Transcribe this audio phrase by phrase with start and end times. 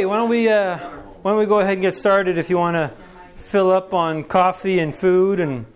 [0.00, 0.78] Okay, why don't we uh,
[1.20, 2.38] why don't we go ahead and get started?
[2.38, 2.90] If you want to
[3.36, 5.66] fill up on coffee and food and.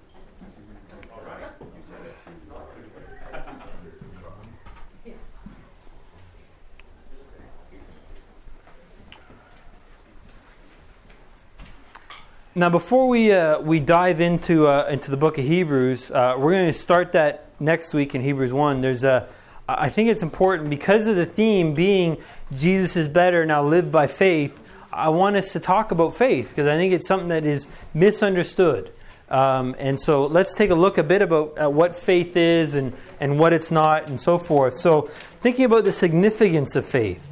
[12.54, 16.52] Now, before we uh, we dive into uh, into the book of Hebrews, uh, we're
[16.52, 18.80] going to start that next week in Hebrews one.
[18.80, 19.29] There's a,
[19.69, 22.19] I think it's important because of the theme being
[22.53, 24.61] Jesus is better now, live by faith.
[24.93, 28.93] I want us to talk about faith because I think it's something that is misunderstood.
[29.31, 33.39] Um, and so let's take a look a bit about what faith is and, and
[33.39, 34.75] what it's not and so forth.
[34.75, 37.27] So, thinking about the significance of faith,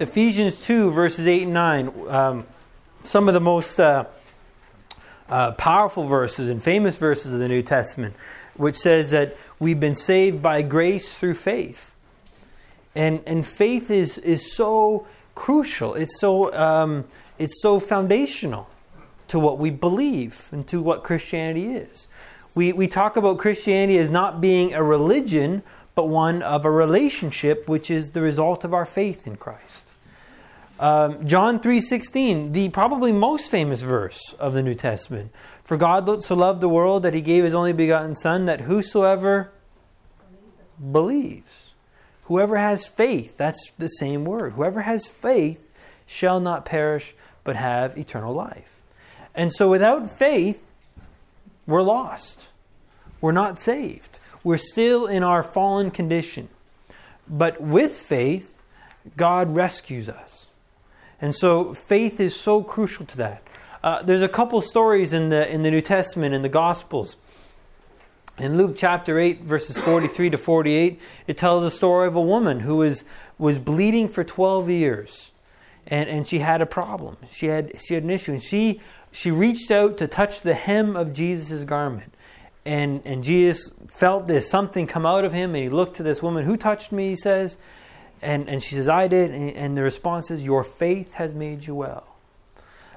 [0.00, 1.92] Ephesians 2, verses 8 and 9.
[2.08, 2.46] Um,
[3.02, 4.06] some of the most uh,
[5.28, 8.14] uh, powerful verses and famous verses of the New Testament,
[8.56, 11.94] which says that we've been saved by grace through faith.
[12.96, 17.04] And, and faith is, is so crucial, it's so, um,
[17.38, 18.68] it's so foundational
[19.28, 22.08] to what we believe and to what Christianity is.
[22.56, 25.62] We, we talk about Christianity as not being a religion,
[25.94, 29.86] but one of a relationship, which is the result of our faith in Christ.
[30.80, 35.30] Um, John 3:16, the probably most famous verse of the New Testament.
[35.70, 39.52] For God so loved the world that he gave his only begotten son that whosoever
[40.90, 41.70] believes,
[42.24, 44.54] whoever has faith, that's the same word.
[44.54, 45.64] Whoever has faith
[46.08, 48.82] shall not perish but have eternal life.
[49.32, 50.60] And so without faith,
[51.68, 52.48] we're lost.
[53.20, 54.18] We're not saved.
[54.42, 56.48] We're still in our fallen condition.
[57.28, 58.56] But with faith,
[59.16, 60.48] God rescues us.
[61.20, 63.44] And so faith is so crucial to that.
[63.82, 67.16] Uh, there's a couple stories in the in the New Testament in the Gospels.
[68.40, 72.60] In Luke chapter 8, verses 43 to 48, it tells a story of a woman
[72.60, 73.04] who was,
[73.36, 75.32] was bleeding for 12 years.
[75.86, 77.18] And, and she had a problem.
[77.30, 78.32] She had, she had an issue.
[78.32, 78.80] And she,
[79.12, 82.14] she reached out to touch the hem of Jesus' garment.
[82.64, 85.54] And, and Jesus felt this something come out of him.
[85.54, 87.10] And he looked to this woman, Who touched me?
[87.10, 87.58] He says.
[88.22, 89.32] And, and she says, I did.
[89.32, 92.09] And, and the response is, Your faith has made you well.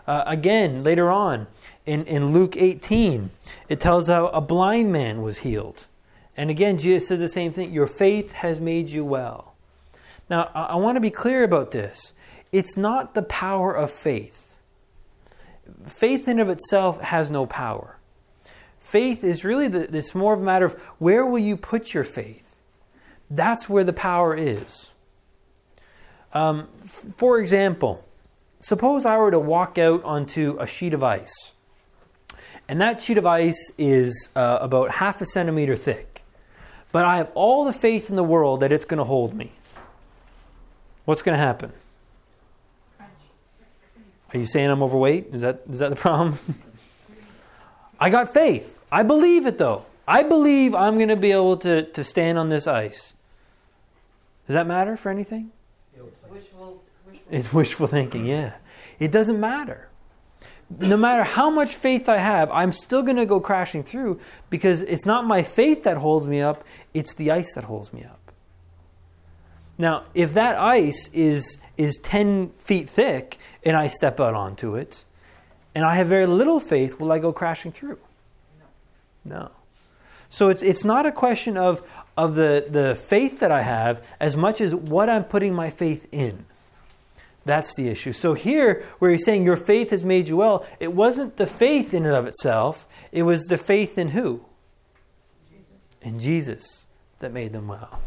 [0.07, 1.47] Uh, again, later on
[1.85, 3.29] in, in Luke 18,
[3.69, 5.87] it tells how a blind man was healed.
[6.35, 9.53] And again, Jesus says the same thing Your faith has made you well.
[10.29, 12.13] Now, I, I want to be clear about this.
[12.51, 14.57] It's not the power of faith.
[15.85, 17.97] Faith in of itself has no power.
[18.79, 22.03] Faith is really the, it's more of a matter of where will you put your
[22.03, 22.57] faith.
[23.29, 24.89] That's where the power is.
[26.33, 28.03] Um, f- for example,
[28.63, 31.51] suppose I were to walk out onto a sheet of ice,
[32.67, 36.23] and that sheet of ice is uh, about half a centimeter thick,
[36.91, 39.51] but I have all the faith in the world that it's going to hold me.
[41.05, 41.73] What's going to happen?
[44.33, 45.27] Are you saying I'm overweight?
[45.33, 46.39] Is that is that the problem?
[47.99, 48.77] I got faith.
[48.91, 49.85] I believe it though.
[50.07, 53.13] I believe I'm going to be able to, to stand on this ice.
[54.47, 55.51] Does that matter for anything?
[55.95, 56.82] Wishful, wishful.
[57.33, 58.53] It's wishful thinking, yeah.
[58.99, 59.89] It doesn't matter.
[60.79, 64.81] No matter how much faith I have, I'm still going to go crashing through because
[64.83, 66.63] it's not my faith that holds me up,
[66.93, 68.31] it's the ice that holds me up.
[69.77, 75.03] Now, if that ice is, is 10 feet thick and I step out onto it,
[75.75, 77.97] and I have very little faith, will I go crashing through?
[79.25, 79.35] No.
[79.35, 79.51] no.
[80.29, 81.81] So it's, it's not a question of,
[82.15, 86.07] of the, the faith that I have as much as what I'm putting my faith
[86.11, 86.45] in.
[87.45, 88.13] That's the issue.
[88.13, 91.93] So here, where he's saying your faith has made you well, it wasn't the faith
[91.93, 94.45] in and of itself, it was the faith in who?
[95.49, 95.97] Jesus.
[96.01, 96.85] In Jesus
[97.19, 97.99] that made them well.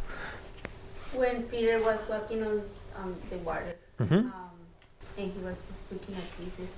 [1.13, 2.63] When Peter was walking on
[2.97, 4.15] um, the water mm-hmm.
[4.15, 4.33] um,
[5.19, 6.75] and he was just looking at Jesus,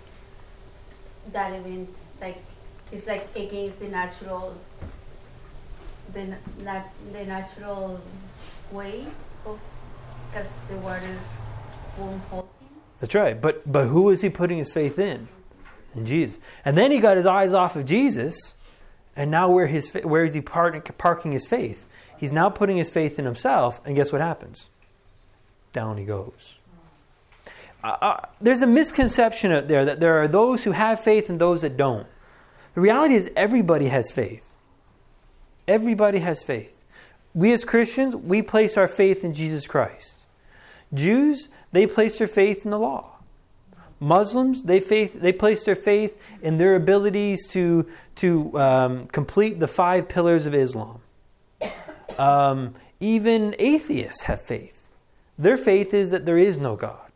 [1.32, 1.90] that event,
[2.20, 2.42] like,
[2.90, 4.56] it's like against the natural
[6.12, 6.24] the,
[6.62, 8.00] nat- the natural
[8.72, 9.04] way
[9.46, 9.58] of
[10.30, 11.18] because the water
[12.98, 13.40] That's right.
[13.40, 15.28] But but who is he putting his faith in?
[15.94, 16.38] In Jesus.
[16.64, 18.54] And then he got his eyes off of Jesus,
[19.16, 21.86] and now where his where is he parking his faith?
[22.18, 24.70] He's now putting his faith in himself, and guess what happens?
[25.72, 26.56] Down he goes.
[27.82, 31.60] Uh, there's a misconception out there that there are those who have faith and those
[31.60, 32.08] that don't.
[32.74, 34.54] The reality is everybody has faith.
[35.68, 36.74] Everybody has faith.
[37.34, 40.24] We as Christians, we place our faith in Jesus Christ.
[40.92, 43.16] Jews, they place their faith in the law.
[44.00, 49.66] Muslims, they, faith, they place their faith in their abilities to, to um, complete the
[49.66, 51.00] five pillars of Islam.
[52.16, 54.88] Um, even atheists have faith.
[55.36, 57.08] Their faith is that there is no God.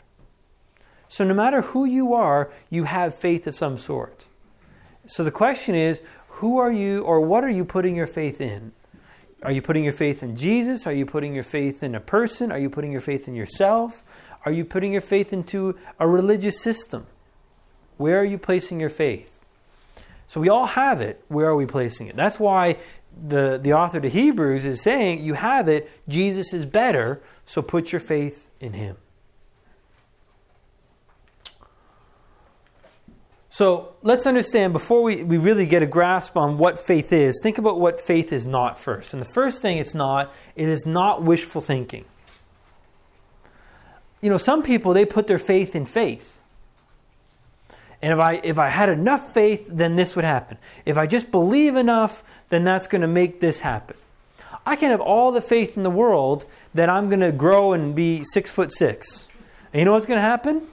[1.08, 4.26] So no matter who you are, you have faith of some sort.
[5.06, 8.72] So the question is, who are you or what are you putting your faith in?
[9.43, 10.87] Are you putting your faith in Jesus?
[10.87, 12.52] Are you putting your faith in a person?
[12.52, 14.04] Are you putting your faith in yourself?
[14.44, 17.06] Are you putting your faith into a religious system?
[17.97, 19.39] Where are you placing your faith?
[20.27, 21.23] So we all have it.
[21.29, 22.17] Where are we placing it?
[22.17, 22.79] That's why
[23.29, 27.93] the, the author to Hebrews is saying, You have it, Jesus is better, so put
[27.93, 28.97] your faith in him.
[33.50, 37.59] So let's understand before we, we really get a grasp on what faith is, think
[37.59, 39.12] about what faith is not first.
[39.12, 42.06] And the first thing it's not, it is not wishful thinking.
[44.23, 46.39] You know, some people they put their faith in faith.
[48.01, 50.57] And if I if I had enough faith, then this would happen.
[50.87, 53.97] If I just believe enough, then that's going to make this happen.
[54.65, 57.95] I can have all the faith in the world that I'm going to grow and
[57.95, 59.29] be six foot six.
[59.73, 60.69] And you know what's going to happen?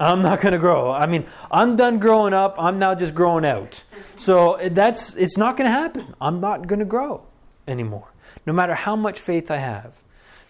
[0.00, 0.90] I'm not going to grow.
[0.90, 2.56] I mean, I'm done growing up.
[2.58, 3.84] I'm now just growing out.
[4.16, 6.14] So that's it's not going to happen.
[6.20, 7.22] I'm not going to grow
[7.68, 8.08] anymore,
[8.44, 10.02] no matter how much faith I have.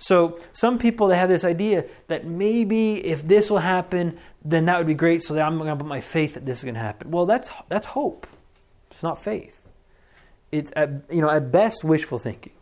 [0.02, 4.76] So some people they have this idea that maybe if this will happen, then that
[4.76, 5.22] would be great.
[5.22, 7.12] So I'm going to put my faith that this is going to happen.
[7.12, 8.26] Well, that's that's hope.
[8.90, 9.62] It's not faith.
[10.50, 12.52] It's at, you know at best wishful thinking,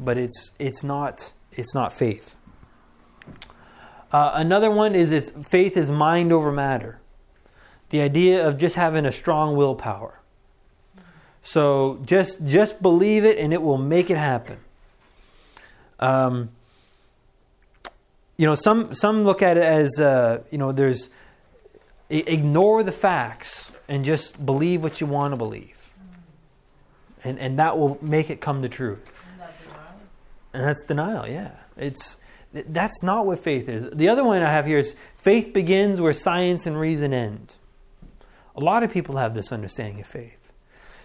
[0.00, 2.36] but it's it's not it's not faith.
[4.10, 6.98] Uh, another one is it's faith is mind over matter.
[7.90, 10.18] The idea of just having a strong willpower.
[11.42, 14.60] So just just believe it and it will make it happen.
[16.00, 16.50] Um,
[18.36, 21.08] you know, some some look at it as uh, you know, there's
[22.10, 25.92] ignore the facts and just believe what you want to believe,
[27.22, 29.10] and and that will make it come to truth.
[30.52, 31.26] And that's denial.
[31.28, 32.16] Yeah, it's
[32.52, 33.88] that's not what faith is.
[33.92, 37.54] The other one I have here is faith begins where science and reason end.
[38.56, 40.43] A lot of people have this understanding of faith.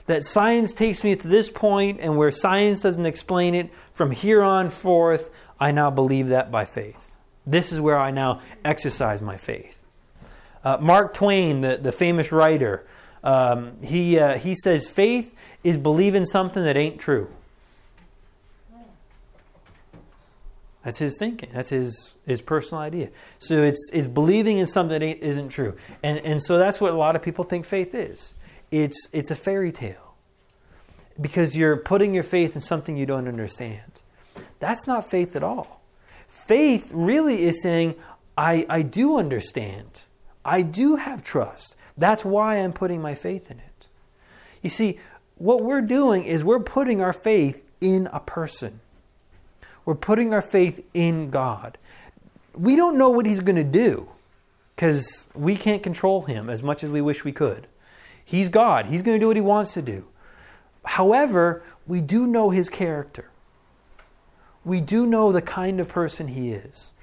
[0.09, 4.41] That science takes me to this point, and where science doesn't explain it, from here
[4.41, 5.29] on forth,
[5.59, 7.11] I now believe that by faith.
[7.45, 9.77] This is where I now exercise my faith.
[10.63, 12.87] Uh, Mark Twain, the, the famous writer,
[13.23, 17.29] um, he, uh, he says faith is believing something that ain't true.
[20.83, 21.51] That's his thinking.
[21.53, 23.09] That's his his personal idea.
[23.37, 26.95] So it's it's believing in something that isn't true, and and so that's what a
[26.95, 28.33] lot of people think faith is.
[28.71, 30.15] It's it's a fairy tale
[31.19, 34.01] because you're putting your faith in something you don't understand.
[34.59, 35.81] That's not faith at all.
[36.27, 37.95] Faith really is saying,
[38.37, 40.01] I I do understand.
[40.45, 41.75] I do have trust.
[41.97, 43.87] That's why I'm putting my faith in it.
[44.61, 44.99] You see,
[45.35, 48.79] what we're doing is we're putting our faith in a person.
[49.85, 51.77] We're putting our faith in God.
[52.53, 54.09] We don't know what He's going to do
[54.75, 57.67] because we can't control Him as much as we wish we could.
[58.29, 60.05] He's God, He's going to do what He wants to do.
[60.85, 63.29] However, we do know His character,
[64.63, 66.93] we do know the kind of person He is.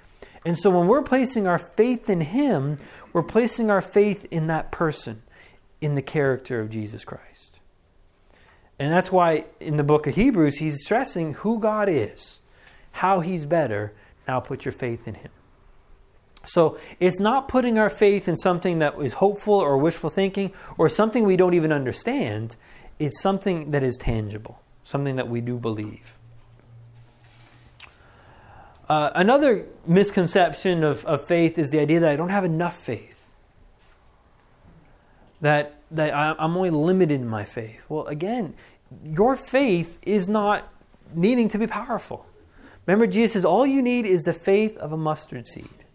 [0.44, 2.78] And so when we're placing our faith in Him,
[3.12, 5.22] we're placing our faith in that person,
[5.80, 7.58] in the character of Jesus Christ.
[8.78, 12.38] And that's why in the book of Hebrews, he's stressing who God is
[12.96, 13.92] how he's better,
[14.26, 15.30] now put your faith in him.
[16.46, 20.88] So it's not putting our faith in something that is hopeful or wishful thinking or
[20.88, 22.56] something we don't even understand.
[22.98, 26.18] It's something that is tangible, something that we do believe.
[28.88, 33.32] Uh, another misconception of, of faith is the idea that I don't have enough faith.
[35.40, 37.84] That, that I'm only limited in my faith.
[37.88, 38.54] Well, again,
[39.04, 40.72] your faith is not
[41.12, 42.24] needing to be powerful.
[42.86, 45.85] Remember, Jesus says, all you need is the faith of a mustard seed.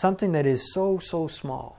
[0.00, 1.76] Something that is so, so small.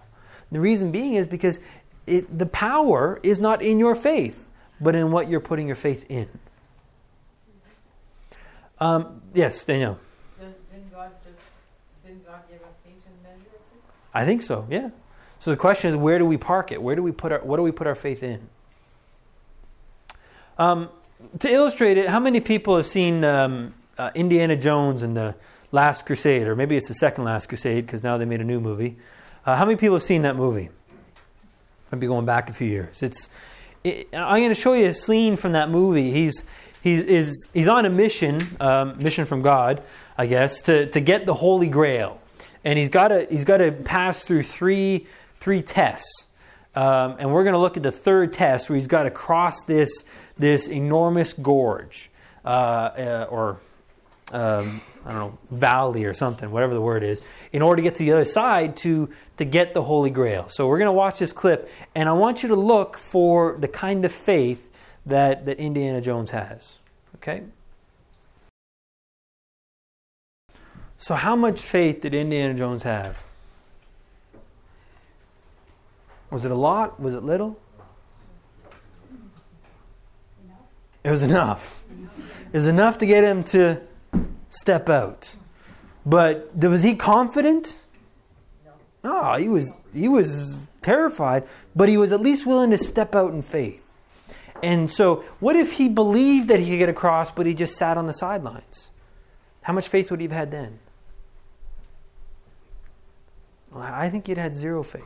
[0.52, 1.60] The reason being is because
[2.06, 4.48] it, the power is not in your faith,
[4.80, 6.30] but in what you're putting your faith in.
[8.80, 9.98] Um, yes, Daniel.
[10.40, 11.40] Didn't God just
[12.06, 13.50] didn't God give us faith in measure?
[14.14, 14.68] I think so.
[14.70, 14.92] Yeah.
[15.40, 16.80] So the question is, where do we park it?
[16.80, 18.50] Where do we put our what do we put our faith in?
[20.60, 20.90] Um,
[21.40, 25.36] to illustrate it, how many people have seen um, uh, Indiana Jones and the
[25.72, 28.60] Last Crusade, or maybe it's the second Last Crusade because now they made a new
[28.60, 28.98] movie.
[29.46, 30.70] Uh, how many people have seen that movie?
[31.92, 33.02] I'd be going back a few years.
[33.04, 33.30] It's.
[33.84, 36.12] It, I'm going to show you a scene from that movie.
[36.12, 36.46] He's
[36.82, 39.84] he is he's on a mission, um, mission from God,
[40.18, 42.20] I guess, to, to get the Holy Grail,
[42.64, 45.08] and he's got to he's got to pass through three
[45.40, 46.26] three tests,
[46.76, 49.64] um, and we're going to look at the third test where he's got to cross
[49.66, 50.04] this
[50.38, 52.10] this enormous gorge,
[52.46, 53.60] uh, uh, or
[54.32, 57.96] um, I don't know, valley or something, whatever the word is, in order to get
[57.96, 60.48] to the other side to, to get the Holy Grail.
[60.48, 63.68] So we're going to watch this clip, and I want you to look for the
[63.68, 64.72] kind of faith
[65.06, 66.76] that, that Indiana Jones has.
[67.16, 67.44] Okay?
[70.98, 73.24] So, how much faith did Indiana Jones have?
[76.30, 77.00] Was it a lot?
[77.00, 77.60] Was it little?
[81.04, 81.84] It was enough.
[82.54, 83.82] It was enough to get him to
[84.52, 85.36] step out.
[86.06, 87.78] But was he confident?
[89.04, 93.16] No, ah, he was he was terrified, but he was at least willing to step
[93.16, 93.88] out in faith.
[94.64, 97.98] And so, what if he believed that he could get across, but he just sat
[97.98, 98.92] on the sidelines?
[99.64, 100.80] How much faith would he have had then?
[103.72, 105.04] Well, I think he'd had zero faith.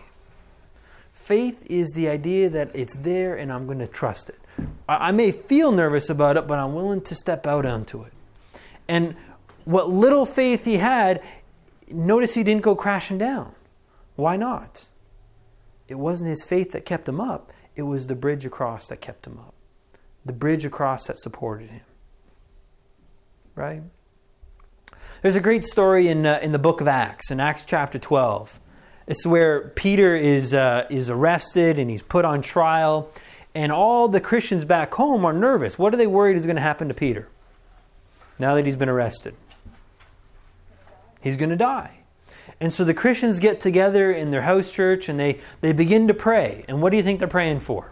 [1.11, 4.39] Faith is the idea that it's there and I'm going to trust it.
[4.87, 8.13] I may feel nervous about it, but I'm willing to step out onto it.
[8.87, 9.15] And
[9.65, 11.21] what little faith he had,
[11.91, 13.53] notice he didn't go crashing down.
[14.15, 14.85] Why not?
[15.87, 19.27] It wasn't his faith that kept him up, it was the bridge across that kept
[19.27, 19.53] him up.
[20.23, 21.81] The bridge across that supported him.
[23.53, 23.83] Right?
[25.21, 28.59] There's a great story in, uh, in the book of Acts, in Acts chapter 12.
[29.07, 33.11] It's where Peter is, uh, is arrested and he's put on trial,
[33.53, 35.77] and all the Christians back home are nervous.
[35.77, 37.27] What are they worried is going to happen to Peter
[38.39, 39.35] now that he's been arrested?
[41.25, 42.01] He's going to die.
[42.61, 46.13] And so the Christians get together in their house church and they, they begin to
[46.13, 46.63] pray.
[46.67, 47.91] And what do you think they're praying for?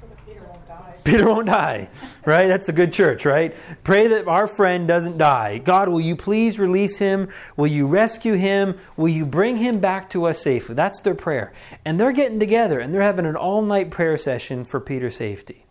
[0.00, 0.94] So Peter, won't die.
[1.04, 1.90] Peter won't die,
[2.24, 2.46] right?
[2.46, 3.56] That's a good church, right?
[3.82, 5.58] Pray that our friend doesn't die.
[5.58, 7.30] God, will you please release him?
[7.56, 8.78] Will you rescue him?
[8.96, 10.76] Will you bring him back to us safely?
[10.76, 11.52] That's their prayer.
[11.84, 15.64] And they're getting together and they're having an all night prayer session for Peter's safety.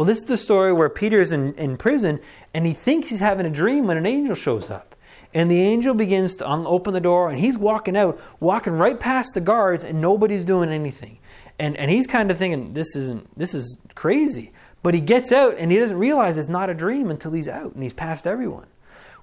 [0.00, 2.20] Well, this is the story where Peter's in, in prison
[2.54, 4.96] and he thinks he's having a dream when an angel shows up.
[5.34, 9.34] And the angel begins to open the door and he's walking out, walking right past
[9.34, 11.18] the guards, and nobody's doing anything.
[11.58, 14.52] And, and he's kind of thinking, this isn't this is crazy.
[14.82, 17.74] But he gets out and he doesn't realize it's not a dream until he's out
[17.74, 18.68] and he's past everyone.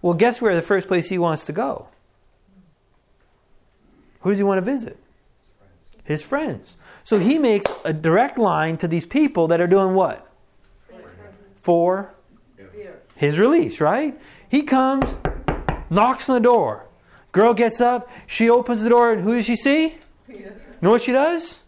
[0.03, 1.87] Well, guess where the first place he wants to go?
[4.19, 4.99] Who does he want to visit?
[6.03, 6.77] His friends.
[7.03, 10.26] So he makes a direct line to these people that are doing what?
[11.67, 12.15] For
[13.17, 14.17] his release, right?
[14.47, 15.17] He comes,
[15.89, 16.85] knocks on the door.
[17.33, 19.97] Girl gets up, she opens the door, and who does she see?
[20.29, 21.59] You know what she does?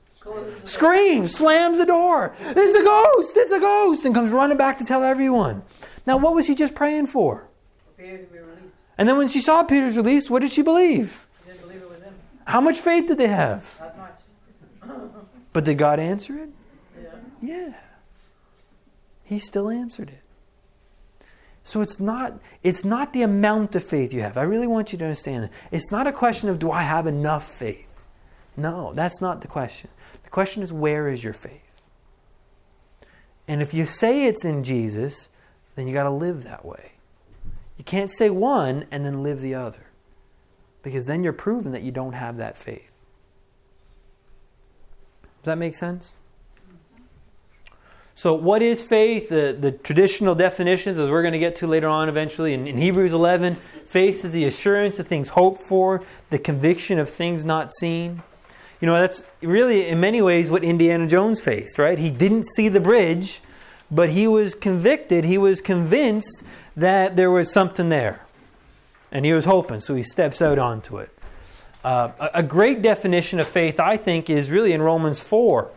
[0.63, 2.33] screams, slams the door.
[2.39, 5.63] It's a ghost, it's a ghost, and comes running back to tell everyone.
[6.05, 7.49] Now, what was she just praying for?
[8.97, 11.27] And then when she saw Peter's release, what did she believe?
[11.45, 12.13] She believe it was him.
[12.45, 13.77] How much faith did they have?
[13.81, 15.19] Not much.
[15.51, 16.49] But did God answer it?
[16.97, 17.15] Yeah.
[17.41, 17.73] Yeah.
[19.29, 20.21] He still answered it.
[21.63, 24.39] So it's not it's not the amount of faith you have.
[24.39, 25.51] I really want you to understand that.
[25.69, 28.07] It's not a question of do I have enough faith?
[28.57, 29.91] No, that's not the question.
[30.23, 31.79] The question is, where is your faith?
[33.47, 35.29] And if you say it's in Jesus,
[35.75, 36.93] then you got to live that way.
[37.77, 39.85] You can't say one and then live the other,
[40.81, 43.05] because then you're proving that you don't have that faith.
[45.43, 46.15] Does that make sense?
[48.19, 49.29] So, what is faith?
[49.29, 52.77] The, the traditional definitions, as we're going to get to later on eventually in, in
[52.77, 57.71] Hebrews 11, faith is the assurance of things hoped for, the conviction of things not
[57.71, 58.21] seen.
[58.81, 61.97] You know, that's really, in many ways, what Indiana Jones faced, right?
[61.97, 63.39] He didn't see the bridge,
[63.89, 66.43] but he was convicted, he was convinced
[66.75, 68.25] that there was something there.
[69.13, 71.17] And he was hoping, so he steps out onto it.
[71.85, 75.71] Uh, a, a great definition of faith, I think, is really in Romans 4.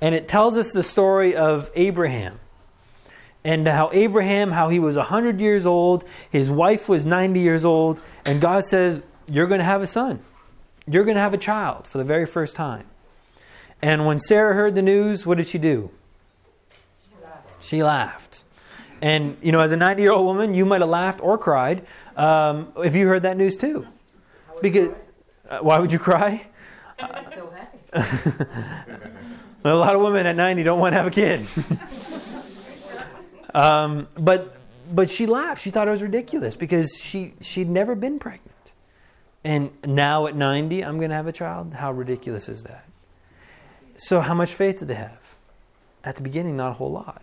[0.00, 2.40] And it tells us the story of Abraham
[3.44, 8.00] and how Abraham, how he was 100 years old, his wife was 90 years old,
[8.24, 10.20] and God says, You're going to have a son
[10.90, 12.84] you're going to have a child for the very first time.
[13.80, 15.90] And when Sarah heard the news, what did she do?
[17.02, 17.64] She laughed.
[17.64, 18.44] She laughed.
[19.00, 21.86] And, you know, as a 90 year old woman, you might have laughed or cried
[22.16, 23.86] um, if you heard that news too.
[24.60, 24.90] Because,
[25.48, 26.46] uh, why would you cry?
[26.98, 27.52] I'm so
[27.92, 29.30] happy.
[29.64, 31.46] A lot of women at 90 don't want to have a kid.
[33.54, 34.56] um, but,
[34.92, 35.62] but she laughed.
[35.62, 38.50] She thought it was ridiculous because she, she'd never been pregnant.
[39.44, 41.74] And now at 90, I'm going to have a child?
[41.74, 42.84] How ridiculous is that?
[43.96, 45.36] So, how much faith did they have?
[46.04, 47.22] At the beginning, not a whole lot.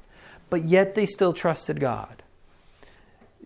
[0.49, 2.23] But yet they still trusted God.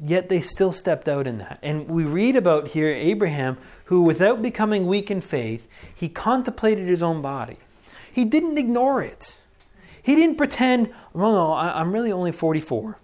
[0.04, 1.60] Yet they still stepped out in that.
[1.62, 7.04] And we read about here Abraham, who, without becoming weak in faith, he contemplated his
[7.04, 7.58] own body.
[8.12, 9.38] He didn't ignore it.
[10.04, 12.98] He didn't pretend, well, no, I'm really only 44.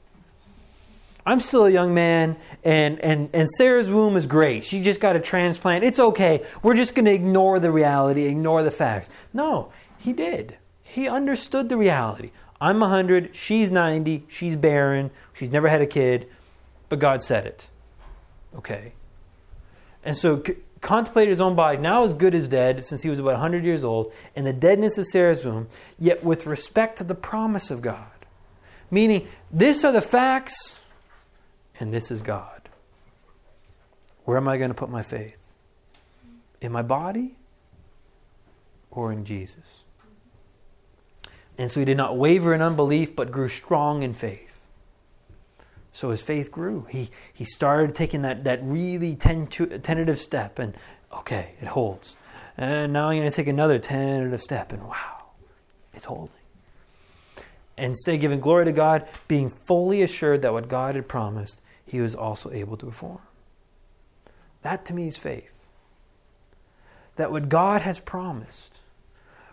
[1.25, 4.63] I'm still a young man, and, and, and Sarah's womb is great.
[4.63, 5.83] She just got a transplant.
[5.83, 6.45] It's okay.
[6.63, 9.09] We're just going to ignore the reality, ignore the facts.
[9.33, 10.57] No, he did.
[10.81, 12.31] He understood the reality.
[12.59, 16.27] I'm 100, she's 90, she's barren, she's never had a kid,
[16.89, 17.69] but God said it.
[18.55, 18.93] Okay.
[20.03, 20.41] And so
[20.81, 23.83] contemplated his own body, now as good as dead, since he was about 100 years
[23.83, 25.67] old, and the deadness of Sarah's womb,
[25.99, 28.05] yet with respect to the promise of God.
[28.89, 30.79] Meaning, these are the facts,
[31.79, 32.69] and this is God.
[34.25, 35.53] Where am I going to put my faith?
[36.61, 37.35] In my body
[38.91, 39.83] or in Jesus?
[41.57, 44.46] And so he did not waver in unbelief, but grew strong in faith.
[45.97, 46.85] So his faith grew.
[46.91, 50.77] He, he started taking that, that really ten, tentative step, and
[51.11, 52.15] okay, it holds.
[52.55, 55.23] And now I'm going to take another tentative step, and wow,
[55.95, 56.29] it's holding.
[57.77, 61.99] And stay giving glory to God, being fully assured that what God had promised, he
[61.99, 63.21] was also able to perform.
[64.61, 65.65] That to me is faith.
[67.15, 68.77] That what God has promised,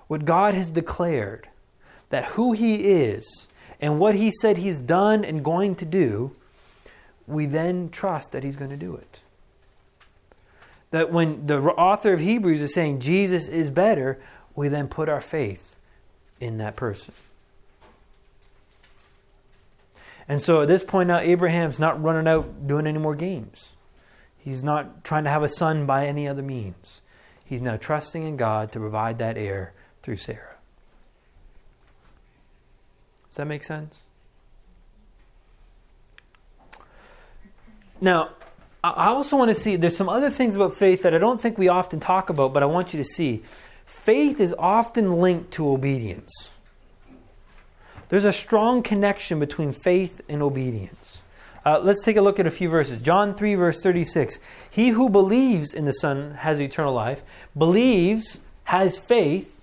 [0.08, 1.48] what God has declared,
[2.10, 3.48] that who He is
[3.80, 6.34] and what He said He's done and going to do,
[7.26, 9.20] we then trust that He's going to do it.
[10.90, 14.20] That when the author of Hebrews is saying Jesus is better,
[14.54, 15.76] we then put our faith
[16.40, 17.12] in that person.
[20.28, 23.72] And so at this point now, Abraham's not running out doing any more games.
[24.38, 27.02] He's not trying to have a son by any other means.
[27.44, 30.53] He's now trusting in God to provide that heir through Sarah.
[33.34, 34.00] Does that make sense?
[38.00, 38.28] Now,
[38.84, 41.58] I also want to see, there's some other things about faith that I don't think
[41.58, 43.42] we often talk about, but I want you to see.
[43.86, 46.52] Faith is often linked to obedience.
[48.08, 51.22] There's a strong connection between faith and obedience.
[51.66, 53.02] Uh, let's take a look at a few verses.
[53.02, 54.38] John 3, verse 36.
[54.70, 57.24] He who believes in the Son has eternal life,
[57.58, 59.53] believes, has faith,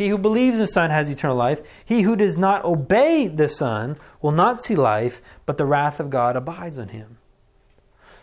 [0.00, 1.60] he who believes in the Son has eternal life.
[1.84, 6.08] He who does not obey the Son will not see life, but the wrath of
[6.08, 7.18] God abides on him.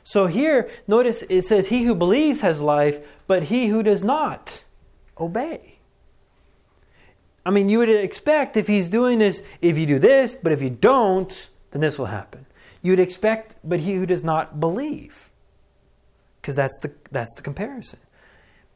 [0.03, 4.63] So here, notice it says, He who believes has life, but he who does not
[5.19, 5.75] obey.
[7.45, 10.63] I mean, you would expect if he's doing this, if you do this, but if
[10.63, 12.47] you don't, then this will happen.
[12.81, 15.29] You'd expect, but he who does not believe.
[16.41, 17.99] Because that's the, that's the comparison.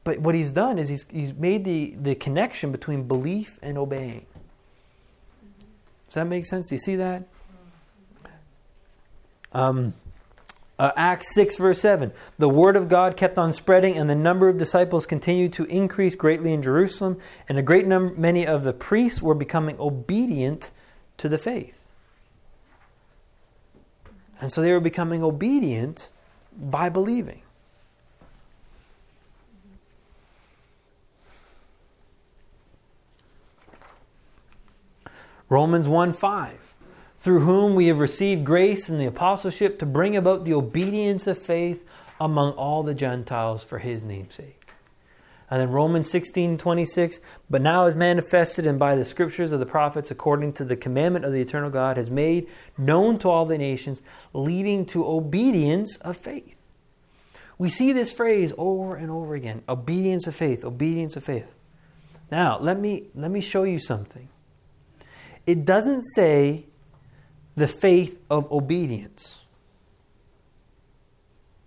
[0.04, 4.26] But what he's done is he's, he's made the, the connection between belief and obeying.
[6.08, 6.70] Does that make sense?
[6.70, 7.24] Do you see that?
[9.54, 9.94] Um,
[10.80, 12.12] uh, Acts 6, verse 7.
[12.40, 16.16] The word of God kept on spreading, and the number of disciples continued to increase
[16.16, 20.72] greatly in Jerusalem, and a great number, many of the priests were becoming obedient
[21.18, 21.78] to the faith.
[24.40, 26.10] And so they were becoming obedient
[26.58, 27.41] by believing.
[35.52, 36.76] Romans 1 5,
[37.20, 41.38] through whom we have received grace and the apostleship to bring about the obedience of
[41.38, 41.84] faith
[42.22, 44.66] among all the Gentiles for his name's sake.
[45.50, 49.66] And then Romans 16 26, but now is manifested and by the scriptures of the
[49.66, 53.58] prophets, according to the commandment of the eternal God, has made known to all the
[53.58, 56.56] nations, leading to obedience of faith.
[57.58, 61.54] We see this phrase over and over again obedience of faith, obedience of faith.
[62.32, 64.30] Now, let me, let me show you something
[65.46, 66.66] it doesn't say
[67.56, 69.40] the faith of obedience,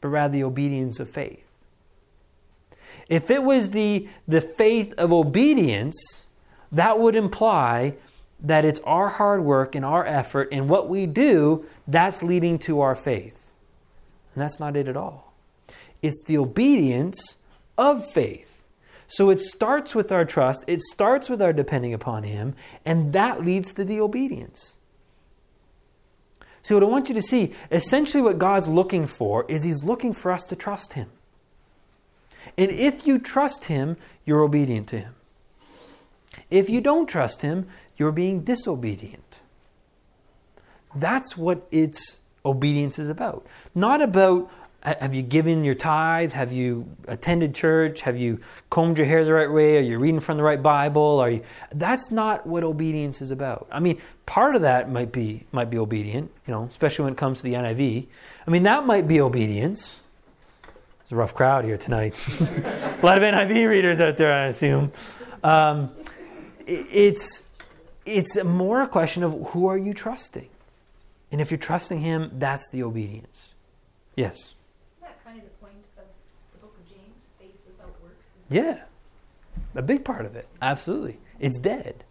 [0.01, 1.51] but rather the obedience of faith.
[3.09, 5.97] If it was the, the faith of obedience,
[6.73, 7.95] that would imply
[8.41, 12.81] that it's our hard work and our effort and what we do that's leading to
[12.81, 13.53] our faith.
[14.35, 15.35] And that's not it at all.
[16.03, 17.37] It's the obedience
[17.79, 18.54] of faith.
[19.09, 23.45] So it starts with our trust, it starts with our depending upon Him, and that
[23.45, 24.77] leads to the obedience.
[26.63, 30.15] So, what I want you to see, essentially, what God's looking for is He's looking
[30.15, 31.11] for us to trust Him.
[32.57, 35.15] And if you trust Him, you're obedient to Him.
[36.51, 39.41] If you don't trust Him, you're being disobedient.
[40.95, 43.47] That's what its obedience is about.
[43.75, 44.51] Not about,
[44.85, 46.33] have you given your tithe?
[46.33, 48.03] Have you attended church?
[48.03, 49.79] Have you combed your hair the right way?
[49.79, 51.21] Are you reading from the right Bible?
[51.21, 51.43] Are you
[51.73, 53.67] That's not what obedience is about.
[53.73, 57.19] I mean, part of that might be might be obedient, you know, especially when it
[57.19, 58.07] comes to the NIV.
[58.47, 60.01] I mean, that might be obedience.
[61.03, 62.27] It's a rough crowd here tonight.
[62.41, 64.93] a lot of NIV readers out there, I assume.
[65.43, 65.91] Um,
[66.67, 67.43] it's
[68.07, 70.49] it's more a question of who are you trusting?
[71.33, 73.55] And if you're trusting Him, that's the obedience.
[74.17, 74.37] Yes.
[74.37, 74.55] Isn't
[75.03, 76.05] that kind of the point of
[76.53, 77.17] the book of James?
[77.39, 78.25] Faith without works.
[78.49, 78.83] Yeah.
[79.75, 80.49] A big part of it.
[80.61, 81.19] Absolutely.
[81.39, 82.05] It's dead.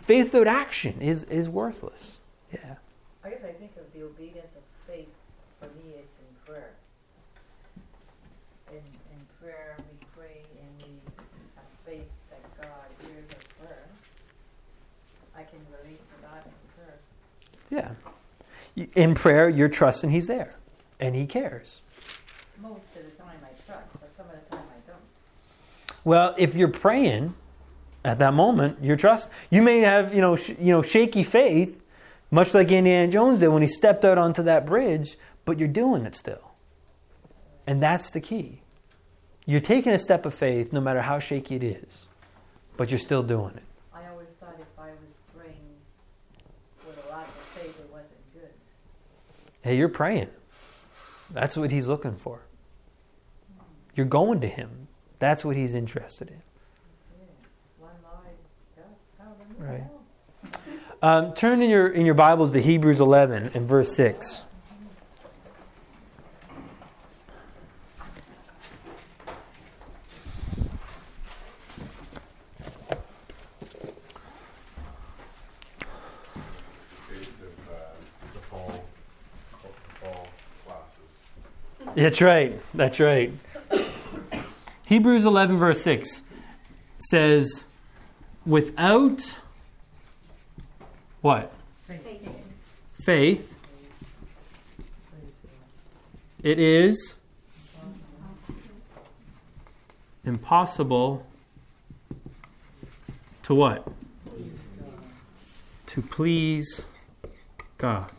[0.00, 2.18] Faith without action is, is worthless.
[2.52, 2.76] Yeah.
[3.24, 5.08] I guess I think of the obedience of faith,
[5.60, 6.70] for me, it's in prayer.
[8.70, 10.94] In, in prayer, we pray and we
[11.56, 13.86] have faith that God hears our prayer.
[15.34, 17.96] I can relate to that in prayer.
[18.76, 18.86] Yeah.
[18.94, 20.54] In prayer, you're trusting He's there
[21.00, 21.80] and He cares.
[22.60, 25.97] Most of the time I trust, but some of the time I don't.
[26.08, 27.34] Well, if you're praying
[28.02, 29.28] at that moment, you're trust.
[29.50, 31.84] You may have, you know, sh- you know, shaky faith,
[32.30, 36.06] much like Indiana Jones did when he stepped out onto that bridge, but you're doing
[36.06, 36.52] it still.
[37.66, 38.62] And that's the key.
[39.44, 42.06] You're taking a step of faith no matter how shaky it is,
[42.78, 43.64] but you're still doing it.
[43.92, 45.76] I always thought if I was praying
[46.86, 48.48] with a lack of faith, it wasn't good.
[49.60, 50.30] Hey, you're praying.
[51.28, 52.40] That's what he's looking for.
[53.94, 54.87] You're going to him.
[55.18, 56.34] That's what he's interested in.
[56.36, 57.24] Yeah.
[57.78, 58.30] One lie,
[58.76, 58.84] God,
[59.18, 59.80] hallelujah.
[59.80, 59.98] Right.
[61.00, 64.42] Um, turn in your in your Bibles to Hebrews 11 and verse 6.
[76.76, 77.74] It's a taste of uh,
[78.34, 78.84] the fall,
[79.62, 79.68] the
[80.00, 80.28] fall
[80.64, 81.20] classes.
[81.94, 82.60] That's right.
[82.74, 83.32] That's right.
[84.88, 86.22] Hebrews 11, verse 6
[87.10, 87.64] says,
[88.46, 89.38] without
[91.20, 91.52] what?
[91.86, 92.30] Faith.
[93.04, 93.54] Faith,
[96.42, 97.14] it is
[100.24, 101.26] impossible
[103.42, 103.86] to what?
[105.88, 106.80] To please
[107.76, 108.10] God.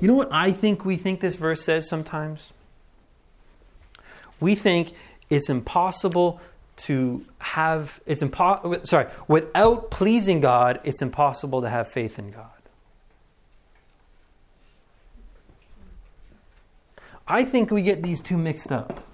[0.00, 2.50] You know what I think we think this verse says sometimes?
[4.42, 4.92] We think
[5.30, 6.40] it's impossible
[6.76, 12.50] to have it's impo- sorry, without pleasing God, it's impossible to have faith in God.
[17.26, 19.06] I think we get these two mixed up.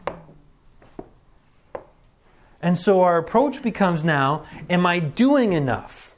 [2.61, 6.17] And so our approach becomes now am I doing enough?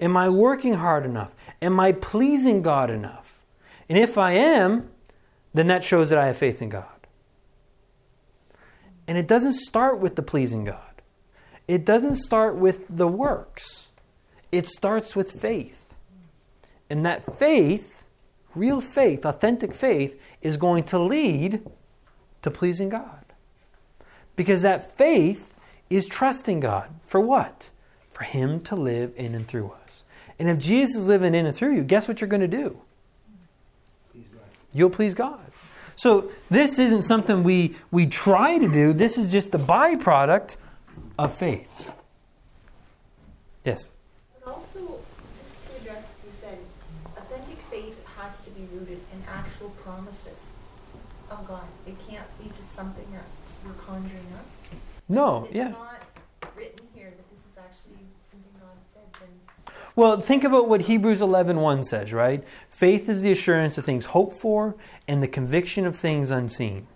[0.00, 1.34] Am I working hard enough?
[1.62, 3.40] Am I pleasing God enough?
[3.88, 4.90] And if I am,
[5.52, 6.93] then that shows that I have faith in God.
[9.06, 11.02] And it doesn't start with the pleasing God,
[11.68, 13.88] it doesn't start with the works,
[14.52, 15.80] it starts with faith.
[16.90, 18.04] And that faith,
[18.54, 21.62] real faith, authentic faith, is going to lead
[22.42, 23.24] to pleasing God.
[24.36, 25.54] Because that faith
[25.88, 26.90] is trusting God.
[27.06, 27.70] For what?
[28.10, 30.04] For Him to live in and through us.
[30.38, 32.80] And if Jesus is living in and through you, guess what you're going to do?
[34.72, 35.40] You'll please God.
[35.96, 40.56] So this isn't something we, we try to do, this is just a byproduct
[41.18, 41.68] of faith.
[43.64, 43.88] Yes?
[44.44, 44.98] But also,
[45.34, 46.58] just to address what you said,
[47.16, 50.38] authentic faith has to be rooted in actual promises
[51.30, 51.62] of God.
[51.86, 53.24] It can't be just something that
[53.64, 54.46] we're conjuring up.
[55.08, 55.68] No, It's yeah.
[55.68, 56.02] not
[56.56, 57.53] written here that this is
[59.96, 62.42] Well, think about what Hebrews 11:1 says, right?
[62.68, 64.74] Faith is the assurance of things hoped for
[65.06, 66.88] and the conviction of things unseen.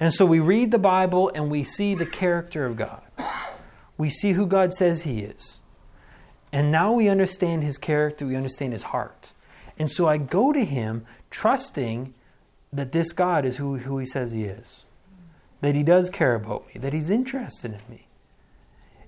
[0.00, 3.02] And so we read the Bible and we see the character of God.
[3.98, 5.60] We see who God says he is.
[6.52, 9.32] And now we understand his character, we understand his heart.
[9.78, 12.14] And so I go to him trusting
[12.72, 14.84] that this God is who, who he says he is.
[15.60, 18.06] That he does care about me, that he's interested in me.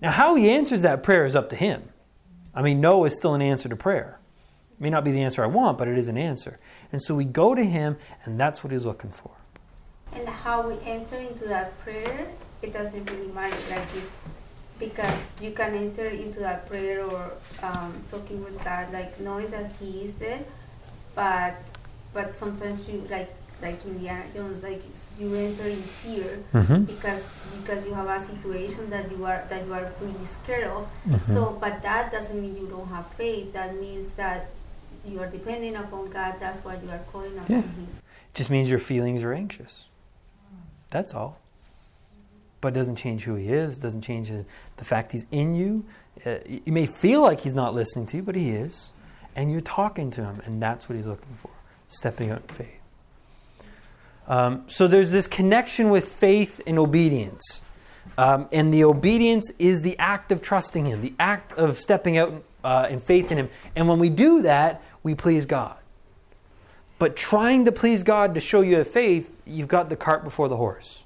[0.05, 1.89] Now, how he answers that prayer is up to him.
[2.55, 4.19] I mean, no is still an answer to prayer.
[4.73, 6.59] It may not be the answer I want, but it is an answer.
[6.93, 9.31] And so we go to him, and that's what he's looking for.
[10.13, 12.29] And how we enter into that prayer,
[12.61, 13.57] it doesn't really matter.
[13.71, 14.11] Like if,
[14.79, 19.73] because you can enter into that prayer or um, talking with God, like knowing that
[19.81, 20.45] He is there,
[21.15, 21.55] but
[22.13, 23.35] but sometimes you like
[23.65, 24.83] like Indiana Jones, like
[25.19, 26.85] you enter in fear Mm-hmm.
[26.85, 27.25] because
[27.61, 30.83] because you have a situation that you are that you are really scared of.
[31.09, 31.33] Mm-hmm.
[31.35, 33.53] So, but that doesn't mean you don't have faith.
[33.55, 34.51] That means that
[35.07, 36.37] you are depending upon God.
[36.41, 37.63] That's why you are calling upon Yeah.
[37.63, 37.89] Him.
[38.33, 39.87] It just means your feelings are anxious.
[40.91, 41.39] That's all.
[42.61, 43.77] But it doesn't change who he is.
[43.79, 44.45] It doesn't change the,
[44.77, 45.85] the fact he's in you.
[46.25, 48.91] Uh, you may feel like he's not listening to you, but he is.
[49.37, 51.51] And you're talking to him, and that's what he's looking for
[51.89, 52.81] stepping out in faith.
[54.27, 57.63] Um, so there's this connection with faith and obedience.
[58.17, 62.45] Um, and the obedience is the act of trusting Him, the act of stepping out
[62.63, 63.51] uh, in faith in Him.
[63.77, 65.77] And when we do that, we please God.
[66.99, 70.49] But trying to please God to show you have faith, you've got the cart before
[70.49, 71.03] the horse.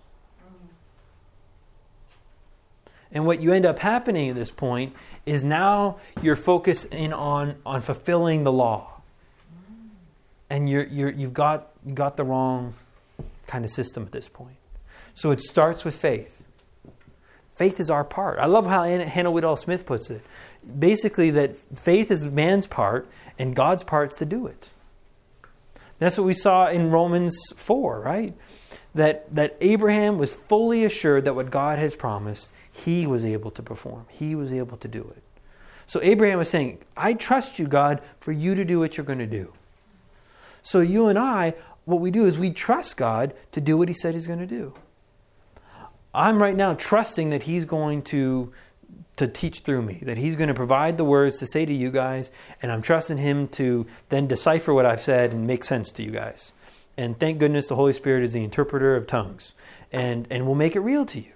[3.11, 7.81] And what you end up happening at this point is now you're focusing on, on
[7.81, 9.01] fulfilling the law.
[10.51, 12.75] And you're, you're, you've got, you got the wrong
[13.49, 14.57] kind of system at this point.
[15.15, 16.45] So it starts with faith.
[17.57, 18.39] Faith is our part.
[18.39, 20.23] I love how Hannah Whitall Smith puts it.
[20.79, 24.71] Basically, that faith is man's part and God's part's to do it.
[25.99, 28.35] That's what we saw in Romans 4, right?
[28.95, 33.63] That, that Abraham was fully assured that what God has promised, he was able to
[33.63, 34.07] perform.
[34.09, 35.23] He was able to do it.
[35.89, 39.19] So Abraham was saying, I trust you, God, for you to do what you're going
[39.19, 39.53] to do.
[40.63, 41.55] So you and I,
[41.89, 44.47] what we do is we trust God to do what he said he's going to
[44.47, 44.75] do.
[46.15, 48.53] I'm right now trusting that he's going to
[49.17, 51.91] to teach through me, that he's going to provide the words to say to you
[51.91, 52.31] guys,
[52.63, 56.13] and I'm trusting him to then decipher what I've said and make sense to you
[56.13, 56.53] guys.
[56.97, 59.55] And thank goodness the Holy Spirit is the interpreter of tongues
[59.91, 61.33] and, and will make it real to you.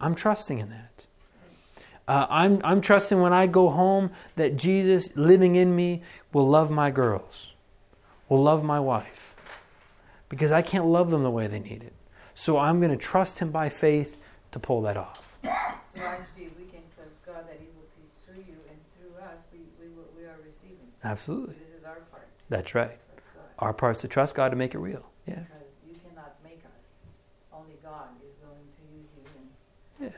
[0.00, 1.06] I'm trusting in that.
[2.06, 6.70] Uh, I'm, I'm trusting when I go home that Jesus living in me will love
[6.70, 7.52] my girls,
[8.28, 9.35] will love my wife,
[10.28, 11.94] because I can't love them the way they need it.
[12.34, 14.18] So I'm going to trust Him by faith
[14.52, 15.38] to pull that off.
[15.42, 15.50] So
[16.02, 19.60] actually, we can trust God that He will teach through you and through us, we,
[19.80, 20.88] we, will, we are receiving.
[21.04, 21.54] Absolutely.
[21.54, 22.26] This is our part.
[22.48, 22.98] That's right.
[23.58, 25.06] Our part's to trust God to make it real.
[25.26, 25.34] Yeah.
[25.36, 26.82] Because you cannot make us.
[27.52, 30.06] Only God is willing to use you.
[30.06, 30.12] And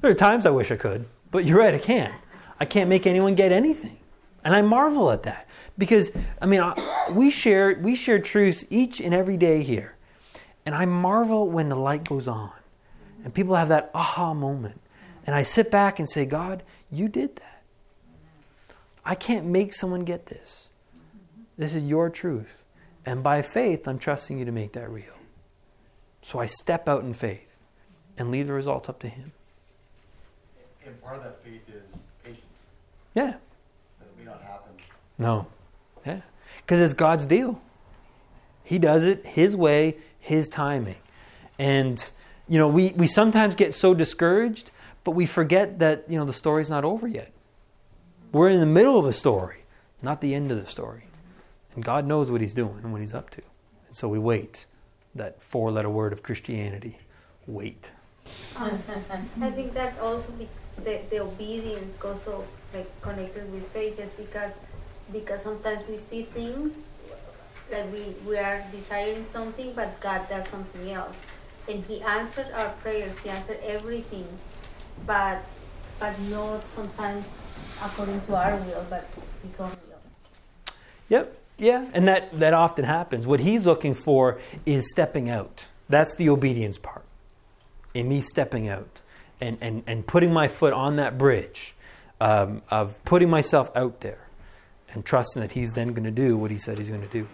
[0.00, 2.14] There are times I wish I could, but you're right, I can't.
[2.60, 3.98] I can't make anyone get anything.
[4.44, 5.47] And I marvel at that.
[5.78, 6.10] Because,
[6.42, 6.74] I mean, I,
[7.12, 9.94] we share, we share truths each and every day here.
[10.66, 12.52] And I marvel when the light goes on
[13.24, 14.80] and people have that aha moment.
[15.24, 17.62] And I sit back and say, God, you did that.
[19.04, 20.68] I can't make someone get this.
[21.56, 22.64] This is your truth.
[23.06, 25.04] And by faith, I'm trusting you to make that real.
[26.22, 27.58] So I step out in faith
[28.18, 29.32] and leave the results up to Him.
[30.84, 32.42] And part of that faith is patience.
[33.14, 33.34] Yeah.
[33.98, 34.72] That may not happen.
[35.18, 35.46] No.
[36.08, 36.20] Yeah.
[36.56, 37.60] Because it's God's deal.
[38.64, 40.96] He does it His way, His timing.
[41.58, 42.10] And,
[42.48, 44.70] you know, we, we sometimes get so discouraged,
[45.04, 47.32] but we forget that, you know, the story's not over yet.
[48.32, 49.64] We're in the middle of the story,
[50.02, 51.04] not the end of the story.
[51.74, 53.42] And God knows what He's doing and what He's up to.
[53.88, 54.66] And so we wait.
[55.14, 56.98] That four letter word of Christianity
[57.46, 57.90] wait.
[58.56, 60.32] I think that also
[60.84, 62.44] the, the obedience goes so
[62.74, 64.52] like connected with faith just because
[65.12, 66.88] because sometimes we see things
[67.70, 71.16] like we, we are desiring something but God does something else.
[71.68, 74.26] And he answered our prayers, he answered everything
[75.06, 75.42] but
[76.00, 77.24] but not sometimes
[77.82, 79.06] according to our will but
[79.42, 80.74] his own will.
[81.08, 81.34] Yep.
[81.58, 83.26] Yeah, and that, that often happens.
[83.26, 85.66] What he's looking for is stepping out.
[85.88, 87.04] That's the obedience part.
[87.94, 89.00] In me stepping out
[89.40, 91.74] and, and, and putting my foot on that bridge
[92.20, 94.27] um, of putting myself out there
[94.92, 97.28] and trusting that he's then going to do what he said he's going to do.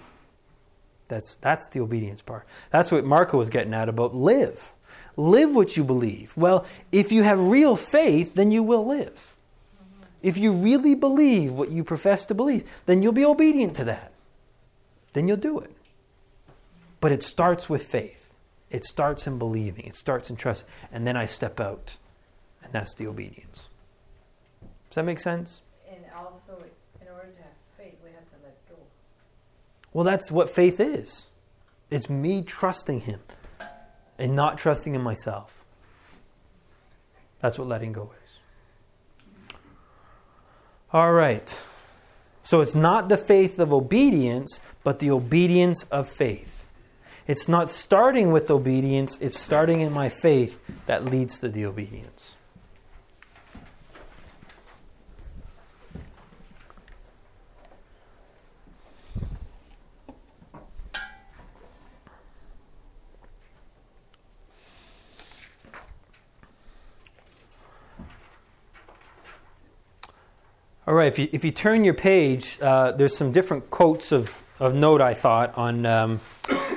[1.08, 2.46] That's, that's the obedience part.
[2.70, 4.72] That's what Marco was getting at about live.
[5.16, 6.36] Live what you believe.
[6.36, 9.36] Well, if you have real faith, then you will live.
[9.76, 10.04] Mm-hmm.
[10.22, 14.12] If you really believe what you profess to believe, then you'll be obedient to that.
[15.12, 15.70] Then you'll do it.
[17.00, 18.32] But it starts with faith.
[18.70, 19.84] It starts in believing.
[19.84, 20.64] It starts in trust.
[20.90, 21.96] And then I step out.
[22.62, 23.68] And that's the obedience.
[24.88, 25.60] Does that make sense?
[25.94, 26.62] and also,
[27.00, 28.76] in order to have faith, we have to let go.
[29.94, 31.28] Well, that's what faith is.
[31.90, 33.20] It's me trusting Him
[34.18, 35.64] and not trusting in myself.
[37.40, 39.54] That's what letting go is.
[40.92, 41.58] All right.
[42.42, 46.68] So it's not the faith of obedience, but the obedience of faith.
[47.26, 52.34] It's not starting with obedience, it's starting in my faith that leads to the obedience.
[70.86, 74.42] All right, if you, if you turn your page, uh, there's some different quotes of,
[74.60, 76.20] of note, I thought, on um,